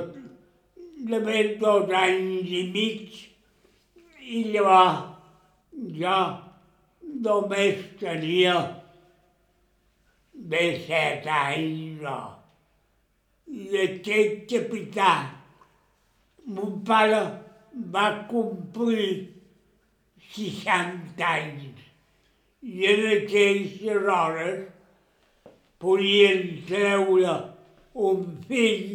[1.09, 3.21] de més dos anys i mig.
[4.23, 5.09] I llavors
[5.99, 6.19] jo
[7.27, 8.57] només tenia
[10.33, 12.21] de set anys o
[13.53, 15.11] i aquest capità,
[16.57, 17.21] mon pare
[17.93, 19.29] va complir
[20.33, 21.83] 60 anys.
[22.63, 23.77] I en aquelles
[24.15, 24.63] hores
[25.83, 27.37] podien treure
[28.09, 28.89] un fill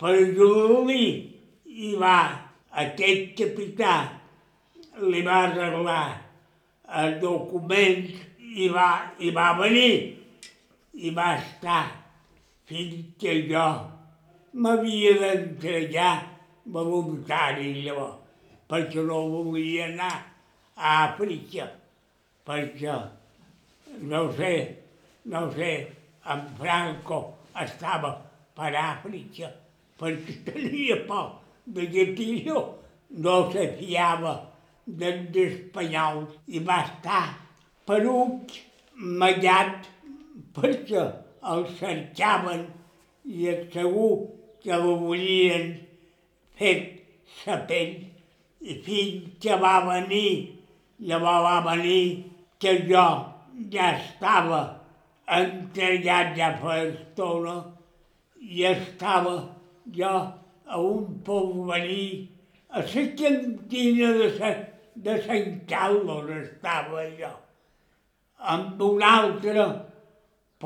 [0.00, 1.06] per ajudar-li
[1.86, 2.18] i va,
[2.86, 3.96] aquest capità
[5.06, 6.04] li va arreglar
[7.04, 8.06] el document
[8.56, 10.15] i va, i va venir
[10.96, 11.84] i va estar
[12.68, 13.66] fins que jo
[14.62, 16.14] m'havia d'entregar
[16.76, 18.16] voluntari llavors,
[18.68, 20.14] perquè no volia anar
[20.76, 21.68] a Àfrica,
[22.46, 22.96] perquè,
[24.10, 24.52] no sé,
[25.32, 25.72] no sé,
[26.32, 27.20] en Franco
[27.62, 28.16] estava
[28.56, 29.52] per Àfrica,
[30.00, 31.34] perquè tenia por
[31.66, 32.60] de que tio
[33.10, 34.34] no se fiava
[34.86, 37.24] dels espanyols i va estar
[37.86, 38.54] peruc,
[39.22, 39.86] mallat,
[40.56, 41.04] perquè
[41.52, 42.66] el cercaven
[43.24, 44.10] i segur
[44.62, 45.72] que el volien
[46.58, 46.76] fer
[47.42, 47.96] sa pell.
[48.66, 50.56] I fins que va venir,
[51.08, 52.06] llavors va venir
[52.58, 53.06] que jo
[53.72, 54.62] ja estava
[55.36, 57.56] entregat ja fa estona
[58.40, 59.36] i estava
[59.98, 60.14] jo
[60.66, 62.28] a un porvenir,
[62.70, 64.52] a la cantina de, sa,
[64.94, 67.30] de Sant Carlos estava jo,
[68.54, 69.66] amb un altre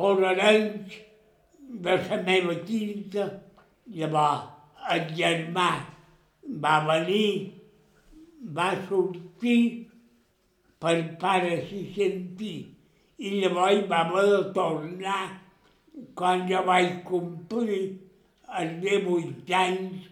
[0.00, 0.98] posarencs
[1.84, 3.28] de la meva quinta,
[3.98, 4.48] llavors
[4.94, 5.68] el germà
[6.64, 7.52] va venir,
[8.56, 9.60] va sortir
[10.80, 12.58] per pare s'hi sentir
[13.20, 15.20] i llavors va haver de tornar
[16.16, 17.82] quan jo vaig complir
[18.60, 20.08] els 18 anys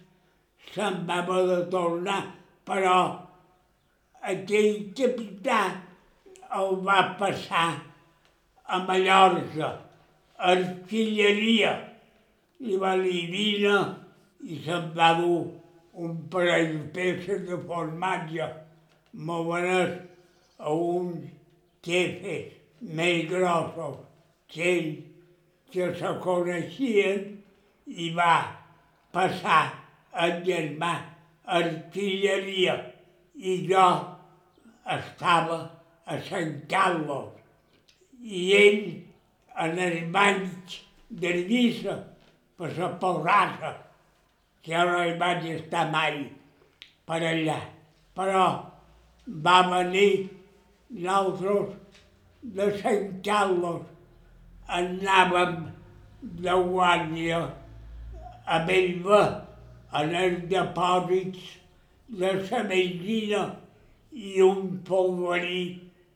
[0.74, 2.20] se'n va haver de tornar,
[2.68, 2.98] però
[4.33, 5.61] aquell capità
[6.61, 7.68] el va passar
[8.68, 9.70] a Mallorca,
[10.38, 11.72] artilleria,
[12.61, 13.76] i va li vine
[14.44, 15.40] i se'n va dur
[16.04, 18.48] un parell de peces de formatge
[19.28, 19.94] molt bones
[20.59, 21.24] a uns
[21.87, 22.54] jefes
[22.98, 23.98] més grossos
[24.52, 24.92] que ell,
[25.72, 27.24] que se coneixien,
[27.88, 28.35] i va
[29.14, 29.62] passar
[30.24, 30.92] el germà
[31.59, 32.76] artilleria
[33.38, 33.88] i jo
[34.98, 35.59] estava
[36.04, 37.38] a Sant Carlos
[38.22, 38.81] i ell
[39.64, 40.78] en els banys
[41.09, 41.96] de Lliça
[42.59, 43.74] per la porrassa,
[44.62, 46.24] que ara hi vaig estar mai
[47.09, 47.59] per allà,
[48.16, 48.46] però
[49.46, 50.28] va venir
[50.90, 51.76] nosaltres
[52.42, 53.83] de Sant Carlos,
[54.68, 55.54] anàvem
[56.42, 57.40] de guàrdia
[58.46, 59.22] a Belva,
[59.98, 61.54] en els depòsits
[62.20, 63.44] de la benzina
[64.12, 65.62] i un polverí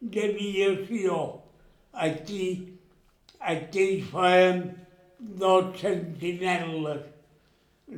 [0.02, 1.41] d'aviació.
[1.92, 2.78] Aquí,
[3.40, 4.62] aquí fèiem
[5.40, 7.02] dos sentinel·les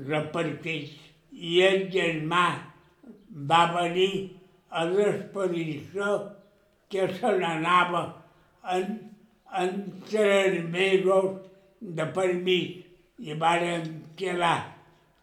[0.08, 0.94] repartits
[1.32, 2.46] i el germà
[3.50, 4.12] va venir
[4.70, 6.10] a l'expedició
[6.90, 8.02] que se n'anava
[8.76, 8.98] en,
[9.62, 9.72] en
[10.10, 11.30] tres mesos
[11.80, 12.82] de permís
[13.18, 13.86] i varen
[14.18, 14.56] quedar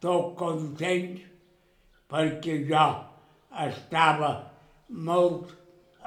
[0.03, 1.27] tot contents
[2.11, 2.85] perquè jo
[3.65, 4.31] estava
[5.09, 5.51] molt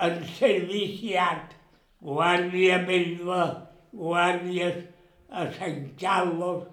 [0.07, 1.53] enserviciat,
[2.05, 3.43] guàrdia Belva,
[3.93, 4.83] guàrdies
[5.31, 6.67] a Sant Carlos,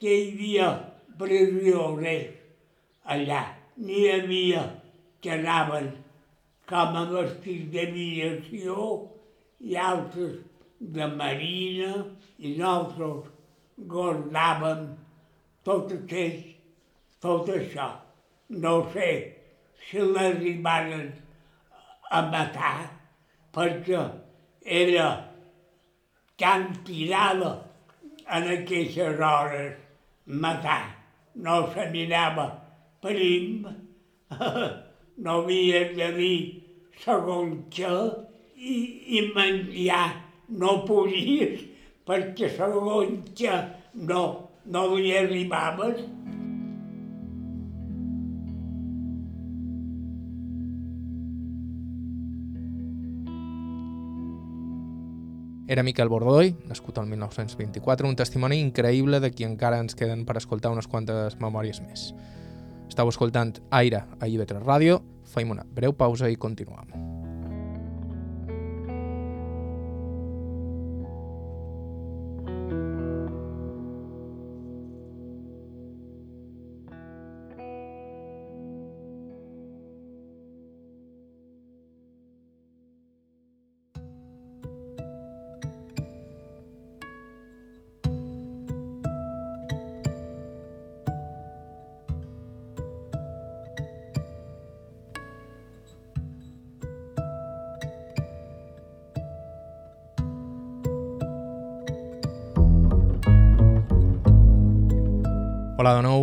[0.00, 0.68] que hi havia
[1.18, 2.34] prisioners
[3.14, 3.44] allà.
[3.76, 4.64] N'hi havia
[5.20, 5.88] que anaven
[6.70, 8.86] com a vestits d'aviació
[9.70, 10.36] i altres
[10.96, 11.92] de marina
[12.38, 13.32] i nosaltres
[13.92, 14.84] guardàvem
[15.68, 16.38] tot aquell,
[17.24, 17.88] tot això.
[18.64, 19.10] No sé
[19.86, 21.08] si l'arribaren
[22.10, 22.76] a matar
[23.56, 24.04] perquè
[24.66, 25.30] era
[26.36, 27.70] tan tirada
[28.28, 29.76] en aquelles hores
[30.26, 30.96] matar.
[31.34, 32.46] No se mirava
[33.00, 33.66] prim,
[35.16, 36.38] no havia de dir
[37.04, 37.92] segons què
[38.56, 38.76] i,
[39.18, 40.06] i menjar
[40.48, 41.62] no podies
[42.08, 43.56] perquè segons què
[44.08, 44.22] no,
[44.66, 46.02] no li arribaves.
[55.68, 60.36] Era Miquel Bordoi, nascut el 1924, un testimoni increïble de qui encara ens queden per
[60.38, 62.12] escoltar unes quantes memòries més.
[62.86, 67.25] Estau escoltant Aire a IB3 Ràdio, faim una breu pausa i continuem.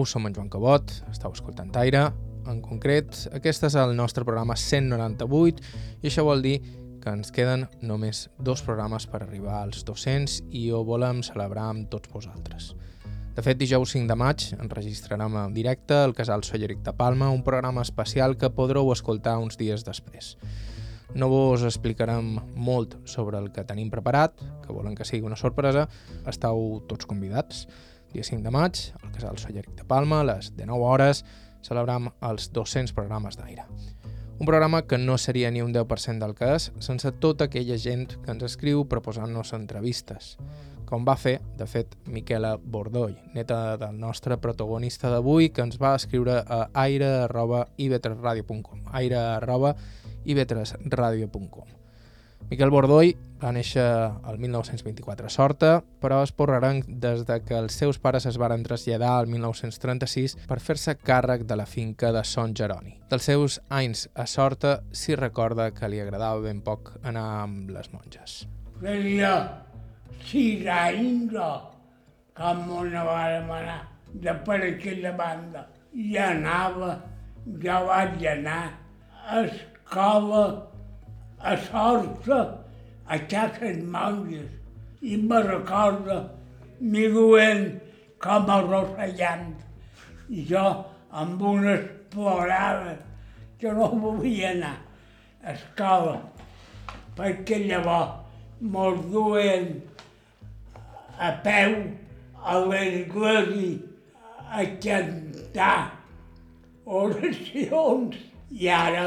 [0.06, 2.08] Som en Joan Cabot, estàu escoltant Aire.
[2.50, 5.64] En concret, aquest és el nostre programa 198
[6.04, 6.58] i això vol dir
[7.04, 11.90] que ens queden només dos programes per arribar als 200 i ho volem celebrar amb
[11.92, 12.74] tots vosaltres.
[13.34, 17.42] De fet, dijous 5 de maig enregistrarem en directe el Casal Solleric de Palma, un
[17.44, 20.36] programa especial que podreu escoltar uns dies després.
[21.14, 25.88] No vos explicarem molt sobre el que tenim preparat, que volen que sigui una sorpresa,
[26.30, 27.68] estàu tots convidats.
[28.14, 31.24] Dia 5 de maig, al Casal Solleric de Palma, a les 19 hores,
[31.66, 33.64] celebram els 200 programes d'aire.
[34.40, 38.08] Un programa que no seria ni un 10% del que és sense tota aquella gent
[38.24, 40.38] que ens escriu proposant-nos entrevistes,
[40.90, 45.96] com va fer, de fet, Miquela Bordoll, neta del nostre protagonista d'avui, que ens va
[45.98, 51.83] escriure a aire.ib3radio.com aire.ib3radio.com
[52.50, 53.84] Miquel Bordoll va néixer
[54.30, 58.64] el 1924 a Sorta, però és porrarenc des de que els seus pares es varen
[58.64, 62.96] traslladar al 1936 per fer-se càrrec de la finca de Son Jeroni.
[63.12, 67.92] Dels seus anys a Sorta s'hi recorda que li agradava ben poc anar amb les
[67.96, 68.44] monges.
[68.84, 69.34] Feia
[70.30, 71.52] sis anys o
[72.38, 73.80] com una vàrem anar
[74.14, 75.68] de per aquella banda.
[75.94, 76.96] I anava,
[77.46, 78.62] jo vaig anar
[79.28, 80.73] a escola
[81.44, 82.40] a sorta
[83.08, 83.18] a
[83.84, 84.52] monges
[85.02, 86.18] i me recorda
[86.80, 87.82] m'hi duen
[88.20, 89.56] com a rossellant.
[90.30, 90.66] I jo
[91.12, 93.00] amb unes plorades
[93.60, 94.78] que no volia anar
[95.44, 96.16] a escola
[97.18, 98.24] perquè llavors
[98.62, 99.68] mos duen
[101.20, 101.76] a peu
[102.40, 103.92] a l'església
[104.50, 105.92] a cantar
[106.86, 108.18] oracions
[108.52, 109.06] i ara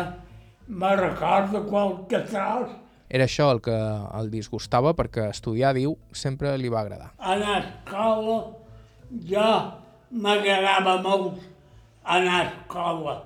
[0.69, 2.71] me recordo qualque tros.
[3.09, 3.77] Era això el que
[4.19, 7.13] el disgustava perquè estudiar, diu, sempre li va agradar.
[7.19, 8.39] A l'escola
[9.31, 9.51] jo
[10.11, 11.39] m'agradava molt
[12.03, 13.17] anar a escola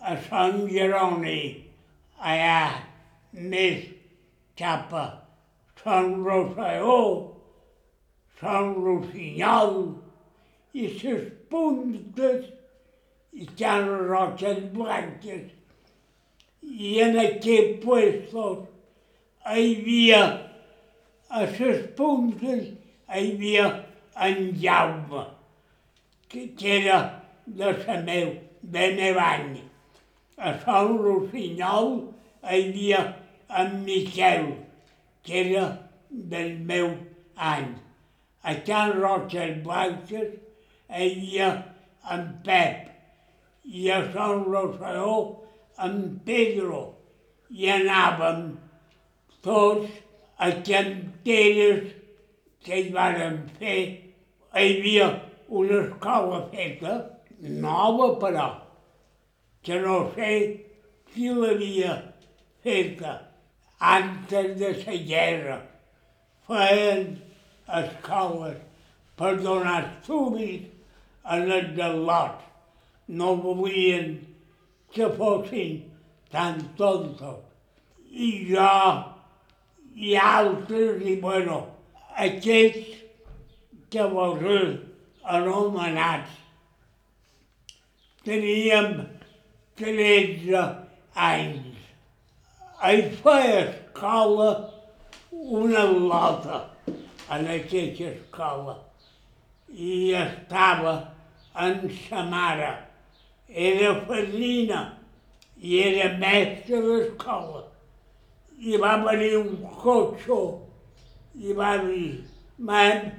[0.00, 1.40] a Sant Jeroni,
[2.18, 2.60] allà
[3.32, 3.86] més
[4.58, 5.06] cap a
[5.82, 6.98] Sant Rosselló,
[8.40, 9.76] Sant Rossinyol
[10.74, 12.50] i les puntes
[13.36, 15.59] i les roques blanques
[16.62, 18.66] i en aquest puestos
[19.50, 20.22] hi havia
[21.30, 23.66] a les puntes hi havia
[24.26, 25.24] en Jaume,
[26.28, 26.48] que,
[26.78, 26.98] era
[27.46, 28.32] de la meu,
[28.62, 29.60] de meu any.
[30.38, 31.92] A Sant Rossinyol
[32.42, 33.00] hi havia
[33.62, 34.50] en Miquel,
[35.24, 35.66] que era
[36.10, 36.92] del meu
[37.36, 37.72] any.
[38.42, 40.34] A Can Roques Blanques
[40.88, 41.50] hi havia
[42.10, 42.88] en Pep
[43.64, 45.16] i a Sant Rosselló
[45.86, 46.80] en Pedro
[47.50, 48.44] i anàvem
[49.44, 49.90] tots
[50.38, 51.90] a canteres
[52.64, 53.80] que hi varen fer.
[54.50, 55.08] Hi havia
[55.48, 56.94] una escola feta,
[57.64, 58.48] nova però,
[59.64, 60.32] que no sé
[61.12, 61.96] qui l'havia
[62.64, 63.16] feta
[63.92, 65.58] antes de la guerra.
[66.48, 67.06] Feien
[67.80, 68.58] escoles
[69.16, 70.66] per donar estudis
[71.36, 72.46] en els al·lots.
[73.20, 74.12] No volien
[74.92, 75.84] que fossin
[76.30, 77.40] tan tontos.
[78.10, 78.70] I jo
[79.94, 81.60] i altres, i bueno,
[82.16, 82.96] aquests
[83.90, 84.66] que vol dir
[85.24, 86.36] anomenats
[88.24, 89.06] teníem
[89.80, 90.64] 13
[91.14, 91.78] anys.
[92.80, 94.50] Hi feia escola
[95.30, 96.60] una lota
[97.30, 98.76] en aquesta escola
[99.70, 100.94] i estava
[101.54, 102.70] en sa mare.
[103.50, 104.80] Era fadrina
[105.60, 107.64] i era mestre d'escola.
[108.60, 110.40] I va venir un cotxo
[111.40, 112.20] i va dir,
[112.58, 113.10] man,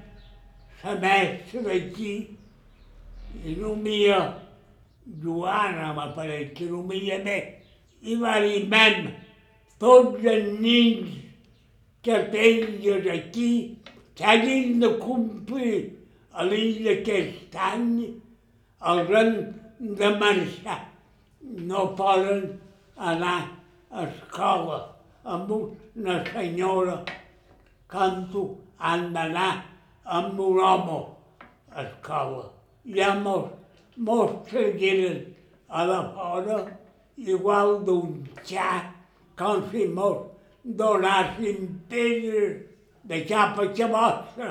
[0.83, 2.13] la mestra d'aquí,
[3.45, 4.19] i nomia
[5.23, 7.37] Joana, m'apareix, que nomia bé,
[8.01, 9.11] i va dir, man,
[9.81, 11.17] tots els nins
[12.05, 13.51] que tingues aquí
[14.17, 15.79] s'hagin de complir
[16.33, 17.89] a l'illa d'aquest any,
[18.91, 19.33] els han
[19.81, 20.81] de marxar.
[21.41, 22.59] No poden
[22.97, 23.49] anar
[23.89, 24.79] a escola
[25.23, 27.01] amb una senyora
[27.91, 28.43] canto
[28.77, 29.63] han d'anar
[30.05, 30.99] amb un home
[31.75, 32.45] a escola.
[32.85, 33.49] Ja mos,
[33.97, 35.19] mos tragueren
[35.69, 36.59] a la fora
[37.17, 38.69] igual d'un xa,
[39.35, 40.17] com si mos
[40.63, 42.61] donassin pedres
[43.03, 44.49] de cap a vostra.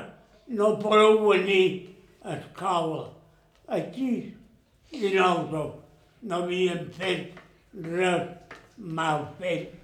[0.48, 3.08] No podeu venir a escola.
[3.68, 4.34] Aquí
[4.92, 5.76] i nosaltres
[6.22, 7.38] no havíem fet
[7.86, 8.56] res
[8.98, 9.76] mal fet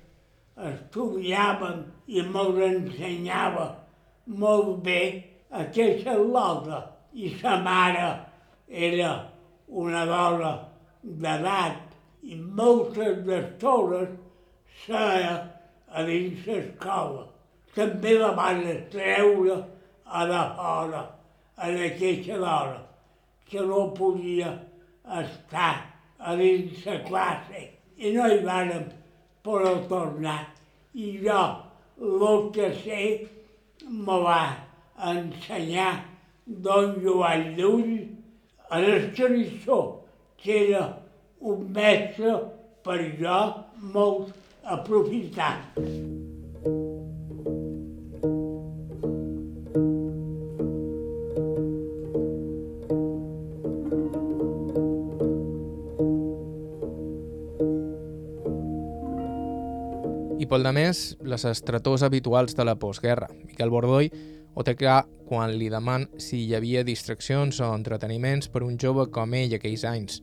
[0.68, 3.66] estudiàvem i me'ls ensenyava
[4.42, 5.00] molt bé
[5.62, 6.82] aquesta losa.
[7.16, 8.08] I sa mare
[8.68, 9.12] era
[9.68, 10.52] una dona
[11.02, 11.78] d'edat
[12.22, 14.10] i moltes d'estores
[14.84, 15.36] seia
[15.88, 17.24] a dins l'escola.
[17.76, 19.56] També la van treure
[20.04, 21.02] a la fora,
[21.64, 22.80] en aquesta hora,
[23.48, 24.52] que no podia
[25.06, 25.72] estar
[26.18, 27.62] a dins la classe.
[27.96, 28.84] I no hi vàrem
[29.46, 30.40] però tornar.
[30.94, 31.42] I jo,
[32.00, 33.00] el que sé,
[33.86, 34.40] me va
[35.12, 35.92] ensenyar
[36.46, 37.94] don Joan Llull
[38.70, 39.86] a l'escriptor,
[40.42, 40.84] que era
[41.40, 42.36] un mestre
[42.86, 43.40] per jo
[43.94, 44.34] molt
[44.76, 46.15] aprofitat.
[60.66, 63.28] De més, les estretors habituals de la postguerra.
[63.46, 64.08] Miquel Bordoll
[64.56, 69.06] ho té clar quan li deman si hi havia distraccions o entreteniments per un jove
[69.14, 70.20] com ell aquells anys.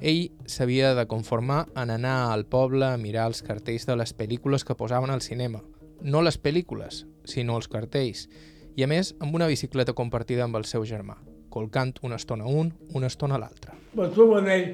[0.00, 4.64] Ell s'havia de conformar en anar al poble a mirar els cartells de les pel·lícules
[4.64, 5.60] que posaven al cinema.
[6.00, 8.26] No les pel·lícules, sinó els cartells.
[8.74, 11.18] I a més, amb una bicicleta compartida amb el seu germà,
[11.52, 13.76] colcant una estona un, una estona l'altra.
[13.92, 14.70] Per Sabadell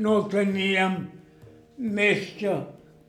[0.00, 1.02] no teníem
[1.76, 2.56] més que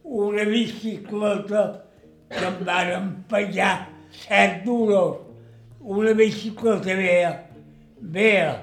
[0.03, 1.85] una bicicleta
[2.29, 5.17] que em varen pagar set duros.
[5.79, 7.31] Una bicicleta vea,
[7.99, 8.53] vea,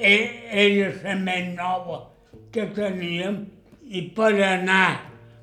[0.00, 2.02] era la més nova
[2.54, 3.42] que teníem
[3.86, 5.00] i per anar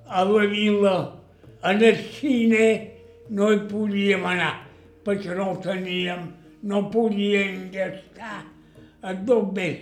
[0.07, 0.95] a la vila,
[1.63, 2.67] en el cine,
[3.29, 4.53] no hi podíem anar
[5.03, 6.29] perquè no teníem,
[6.63, 8.43] no podíem gastar.
[9.03, 9.81] A dos més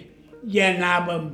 [0.50, 1.28] i anàvem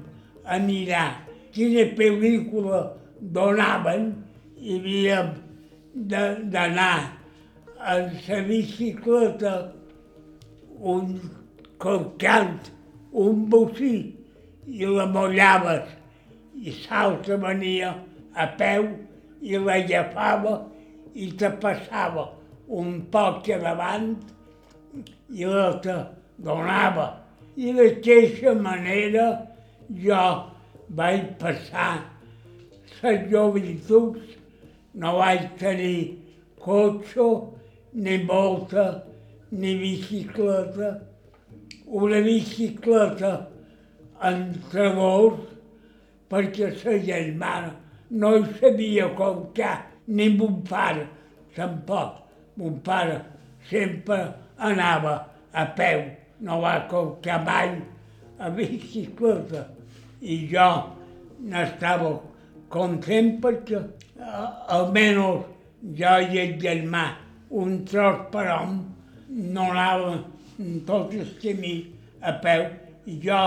[0.44, 1.22] a mirar
[1.56, 2.82] quina pel·lícula
[3.22, 4.12] donaven
[4.58, 5.34] i havíem
[6.52, 7.18] d'anar
[7.94, 9.54] en la bicicleta
[10.80, 11.20] un
[11.78, 12.60] colcant,
[13.12, 14.14] un bocí,
[14.68, 15.88] i la mollaves,
[16.58, 17.94] i l'altre venia
[18.36, 18.90] a peu
[19.42, 20.58] i la agafava
[21.16, 22.28] i te passava
[22.68, 24.12] un poc davant
[25.30, 25.98] i l'altre
[26.38, 27.08] donava.
[27.58, 29.30] I d'aquesta manera
[30.04, 30.22] jo
[30.90, 32.17] vaig passar
[33.02, 34.38] les joventuts
[34.98, 36.18] no vaig tenir
[36.62, 37.28] cotxe,
[37.94, 39.04] ni volta,
[39.52, 40.98] ni bicicleta.
[41.88, 43.48] Una bicicleta
[44.30, 45.38] entre dos,
[46.30, 47.76] perquè la germana
[48.10, 49.78] no hi sabia comptar,
[50.08, 51.08] ni mon pare
[51.56, 52.24] tampoc.
[52.58, 53.22] Mon pare
[53.70, 55.16] sempre anava
[55.54, 56.04] a peu,
[56.42, 57.78] no va comptar mai
[58.40, 59.68] a bicicleta.
[60.22, 60.70] I jo
[61.40, 62.16] n'estava
[62.74, 65.46] content perquè eh, almenys
[65.98, 67.06] jo i el germà,
[67.50, 68.78] un tros per hom,
[69.30, 70.24] no anàvem
[70.88, 71.76] tot el camí
[72.22, 72.66] a peu.
[73.08, 73.42] I jo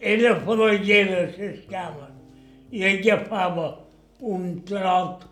[0.00, 2.10] era falaller de les cames
[2.72, 3.68] i agafava
[4.20, 5.24] un trot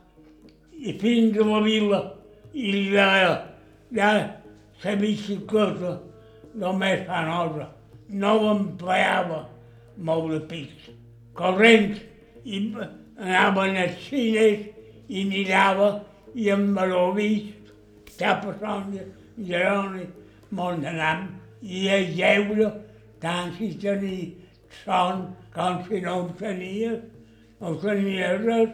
[0.78, 2.00] i fins a la vila
[2.54, 3.32] i deia,
[3.94, 4.12] ja,
[4.84, 5.98] la bicicleta
[6.58, 7.68] només fa nosa.
[8.08, 9.42] No l'empleava
[10.00, 10.88] molt de pis.
[11.36, 12.00] Corrents
[12.56, 12.58] i
[13.18, 14.66] anaven als cines
[15.08, 15.88] i mirava
[16.34, 17.72] i em l'ho vist
[18.18, 18.98] cap a Son
[19.50, 20.04] Jeroni
[20.50, 21.28] Montanam
[21.62, 22.68] i a jeure
[23.22, 24.48] tant si tenia
[24.84, 26.92] son com si no en tenia,
[27.60, 28.70] no tenia res.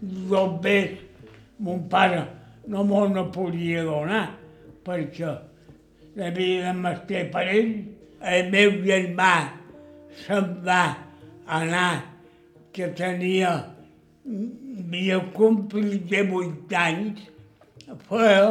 [0.00, 0.98] Dos vés,
[1.58, 2.22] mon pare
[2.70, 4.28] no m'ho no podia donar
[4.86, 5.32] perquè
[6.22, 7.72] havia de mestre per ell.
[8.34, 9.32] El meu germà
[10.20, 10.82] se'n va
[11.58, 12.17] anar
[12.78, 13.50] que tenia
[14.28, 17.24] havia complit de vuit anys,
[18.06, 18.44] feia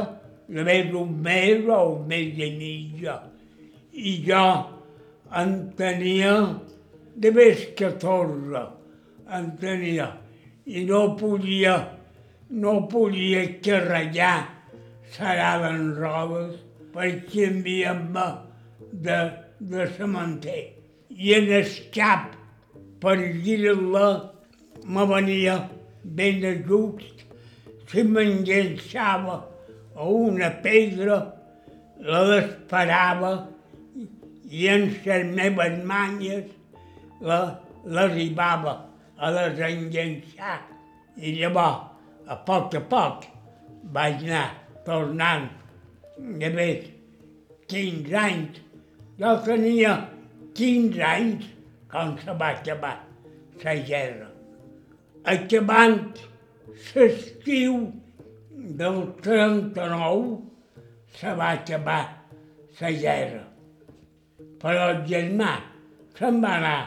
[0.51, 3.05] només un mes o un mes i mig.
[3.95, 4.43] I jo
[5.41, 6.33] en tenia
[7.15, 8.63] de més 14,
[9.37, 10.09] en tenia,
[10.67, 11.77] i no podia,
[12.49, 14.35] no podia carregar
[15.15, 16.57] saraven robes
[16.91, 18.27] perquè enviant-me
[18.91, 19.21] de,
[19.71, 20.65] de cementer.
[21.15, 22.36] I en el cap,
[23.01, 24.07] per girar-la,
[24.85, 25.57] me venia
[26.03, 27.25] ben de just,
[27.89, 29.37] si m'enganxava
[29.95, 31.17] a una pedra,
[31.99, 33.31] la desparava
[34.49, 36.51] i en les meves manyes
[37.21, 38.75] l'arribava
[39.17, 40.59] a les enganxar.
[41.17, 41.89] I llavors,
[42.27, 43.25] a poc a poc,
[43.93, 44.47] vaig anar
[44.85, 45.47] tornant
[46.17, 46.89] de més
[47.71, 48.61] 15 anys.
[49.17, 49.95] Jo tenia
[50.59, 51.47] 15 anys
[51.91, 53.05] va acabar
[53.63, 54.27] la guerra.
[55.23, 56.17] Acabant
[56.95, 57.93] l'estiu
[58.81, 60.41] del 39
[61.17, 62.23] se va acabar
[62.79, 63.43] la guerra.
[64.61, 65.53] Però el germà
[66.17, 66.79] se'n va anar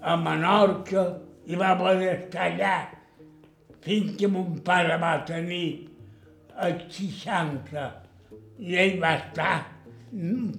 [0.00, 1.04] a Menorca
[1.46, 2.76] i va poder estar allà
[3.82, 5.88] fins que mon pare va tenir
[6.66, 7.86] els 60
[8.58, 9.56] i ell va estar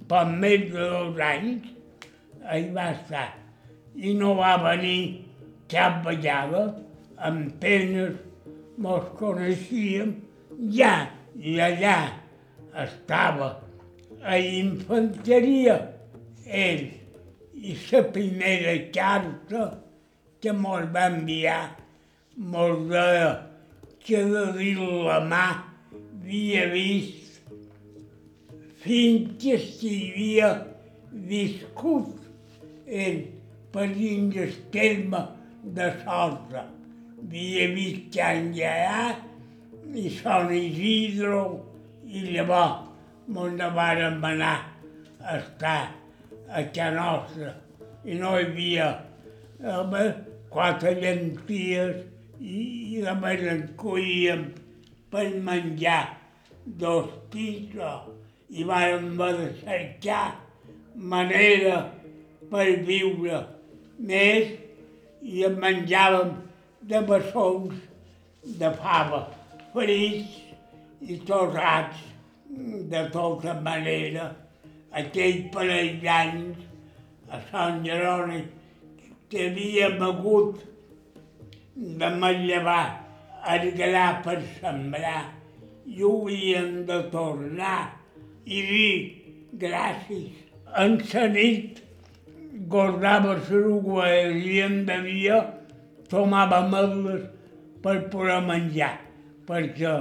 [0.08, 1.68] per més de dos anys,
[2.54, 3.26] ell va estar
[3.96, 5.26] i no va venir
[5.70, 6.64] cap vegada,
[7.16, 8.16] amb penes
[8.80, 10.14] mos coneixíem
[10.76, 10.94] ja
[11.36, 11.98] i allà
[12.84, 13.50] estava
[14.22, 15.76] a infanteria
[16.46, 16.86] ell
[17.54, 19.66] i la primera carta
[20.40, 21.62] que mos va enviar
[22.52, 23.30] mos deia
[24.04, 25.44] que de dir la mà
[26.30, 27.42] havia vist
[28.84, 30.48] fins que s'havia
[31.32, 32.16] viscut
[32.86, 33.20] ell
[33.72, 35.22] per el terme
[35.62, 36.66] de Sorta.
[37.20, 39.10] Havia vist Can Lleà
[39.94, 41.42] i Sant Isidro
[42.06, 42.86] i llavors
[43.30, 44.54] m'on vàrem anar
[45.20, 45.92] a estar
[46.48, 47.52] a casa nostra
[48.04, 48.88] i no hi havia
[49.74, 50.06] home,
[50.50, 52.00] quatre llenties
[52.40, 52.56] i,
[52.96, 54.48] i en collíem
[55.12, 56.02] per menjar
[56.64, 58.08] dos pisos
[58.50, 59.12] i vàrem
[59.60, 60.26] cercar
[61.14, 61.82] manera
[62.50, 63.44] per viure
[64.08, 64.52] més
[65.22, 66.32] i en menjàvem
[66.90, 67.74] de bessons
[68.60, 69.26] de fava,
[69.74, 70.38] frits
[71.00, 72.06] i torrats
[72.92, 74.30] de tota manera.
[75.00, 76.64] Aquell parell d'anys
[77.30, 78.40] a Sant Jeroni
[79.30, 80.64] que havíem hagut
[82.00, 82.86] de manllevar
[83.52, 85.20] el gra per sembrar
[85.86, 87.78] i ho havíem de tornar
[88.44, 88.96] i dir
[89.62, 90.42] gràcies.
[90.82, 91.80] En la nit
[92.70, 95.40] guardava l'uga i en devia
[96.10, 97.24] tomava medles
[97.82, 98.92] per poder menjar,
[99.48, 99.94] perquè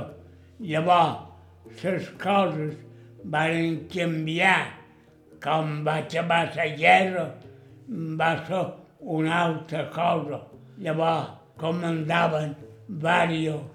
[0.72, 2.76] llavors les coses
[3.24, 4.76] van canviar.
[5.40, 7.26] Quan va acabar la guerra
[8.20, 8.64] va ser
[9.00, 10.42] una altra cosa.
[10.84, 12.56] Llavors comandaven
[12.88, 13.66] diversos,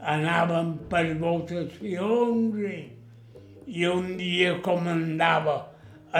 [0.00, 2.76] anaven per votacions i,
[3.66, 5.56] i un dia comandava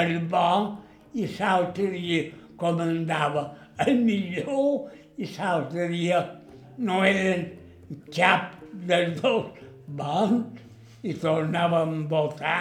[0.01, 0.84] el bo
[1.15, 2.23] i l'altre dia
[2.61, 3.45] comandava
[3.87, 6.21] el millor i l'altre dia
[6.79, 7.47] no eren
[8.15, 8.55] cap
[8.89, 10.63] dels dos bons
[11.05, 12.61] i tornàvem a votar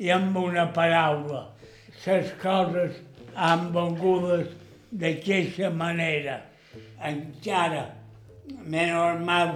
[0.00, 1.42] i amb una paraula.
[2.04, 2.96] Les coses
[3.34, 4.50] han vengudes
[5.02, 6.40] d'aquesta manera.
[7.04, 7.84] Encara,
[8.72, 9.54] més normal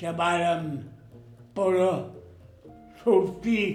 [0.00, 0.66] que vàrem
[1.54, 1.94] poder
[3.02, 3.66] sortir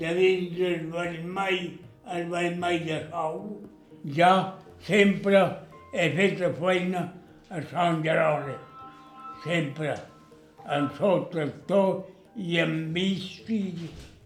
[0.00, 1.66] de dins el vermell,
[2.14, 3.38] el vermell de sou.
[4.16, 4.32] Jo
[4.86, 5.42] sempre
[5.92, 7.02] he fet la feina
[7.50, 8.56] a Sant Jeroni,
[9.44, 9.94] sempre,
[10.66, 12.04] en sol tractor
[12.36, 13.60] i en bici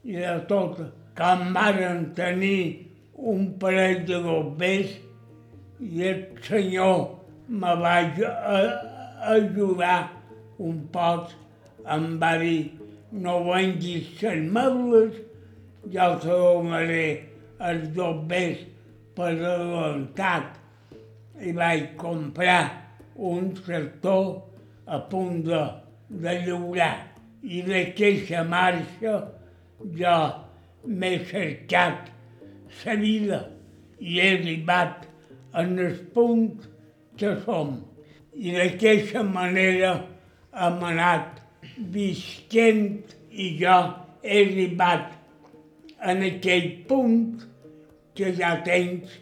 [0.05, 0.81] i de tot.
[1.17, 4.95] Quan varen tenir un parell de bombers
[5.81, 7.03] i el senyor
[7.49, 7.97] me va
[9.35, 9.99] ajudar
[10.59, 11.33] un poc,
[11.85, 12.71] em va dir
[13.13, 15.17] no venguis les meules,
[15.93, 17.30] ja te donaré
[17.69, 18.63] els bombers
[19.17, 20.57] per adelantat
[21.45, 22.63] i vaig comprar
[23.31, 24.27] un tractor
[24.87, 25.61] a punt de,
[26.09, 26.95] de lliurar.
[27.43, 29.15] I d'aquesta marxa
[29.97, 30.17] jo
[30.87, 32.11] m'he cercat
[32.85, 33.41] la vida
[34.01, 35.07] i he arribat
[35.61, 36.67] en el punt
[37.21, 37.77] que som.
[38.35, 39.95] I d'aquesta manera
[40.65, 41.41] hem anat
[41.95, 43.79] visquent i jo
[44.23, 45.13] he arribat
[46.11, 47.50] en aquell punt
[48.21, 49.17] que ja tens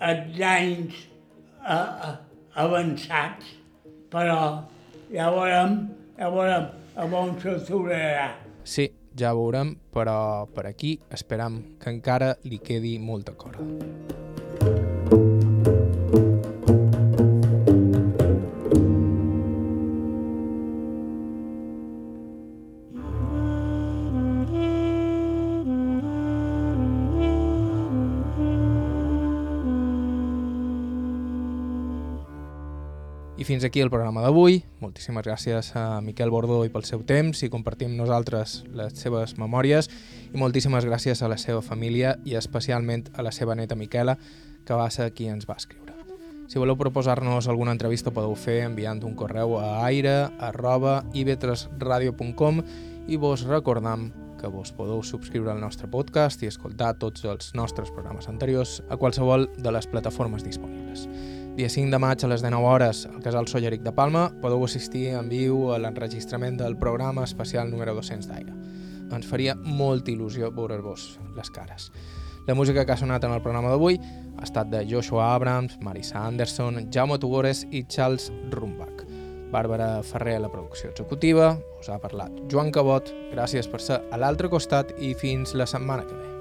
[0.00, 0.96] els anys
[1.60, 2.10] a, a,
[2.64, 3.52] avançats,
[4.12, 4.38] però
[5.12, 5.78] ja veurem,
[6.16, 8.28] ja veurem a on s'aturarà.
[8.64, 14.23] Sí, ja veurem, però per aquí esperam que encara li quedi molta corda.
[33.54, 34.64] Fins aquí el programa d'avui.
[34.82, 39.86] Moltíssimes gràcies a Miquel Bordó i pel seu temps i compartim nosaltres les seves memòries
[40.32, 44.16] i moltíssimes gràcies a la seva família i especialment a la seva neta Miquela,
[44.66, 45.94] que va ser qui ens va escriure.
[46.50, 52.60] Si voleu proposar-nos alguna entrevista podeu fer enviant un correu a aire arroba ivetresradio.com
[53.06, 57.94] i vos recordam que vos podeu subscriure al nostre podcast i escoltar tots els nostres
[57.94, 61.06] programes anteriors a qualsevol de les plataformes disponibles.
[61.54, 65.12] Dia 5 de maig a les 19 hores al Casal Solleric de Palma podeu assistir
[65.14, 68.50] en viu a l'enregistrament del programa especial número 200 d'Aire.
[69.14, 71.04] Ens faria molta il·lusió veure-vos
[71.36, 71.92] les cares.
[72.48, 76.26] La música que ha sonat en el programa d'avui ha estat de Joshua Abrams, Marisa
[76.26, 79.06] Anderson, Jaume Tugores i Charles Rumbach.
[79.54, 84.18] Bàrbara Ferrer a la producció executiva, us ha parlat Joan Cabot, gràcies per ser a
[84.18, 86.33] l'altre costat i fins la setmana que ve.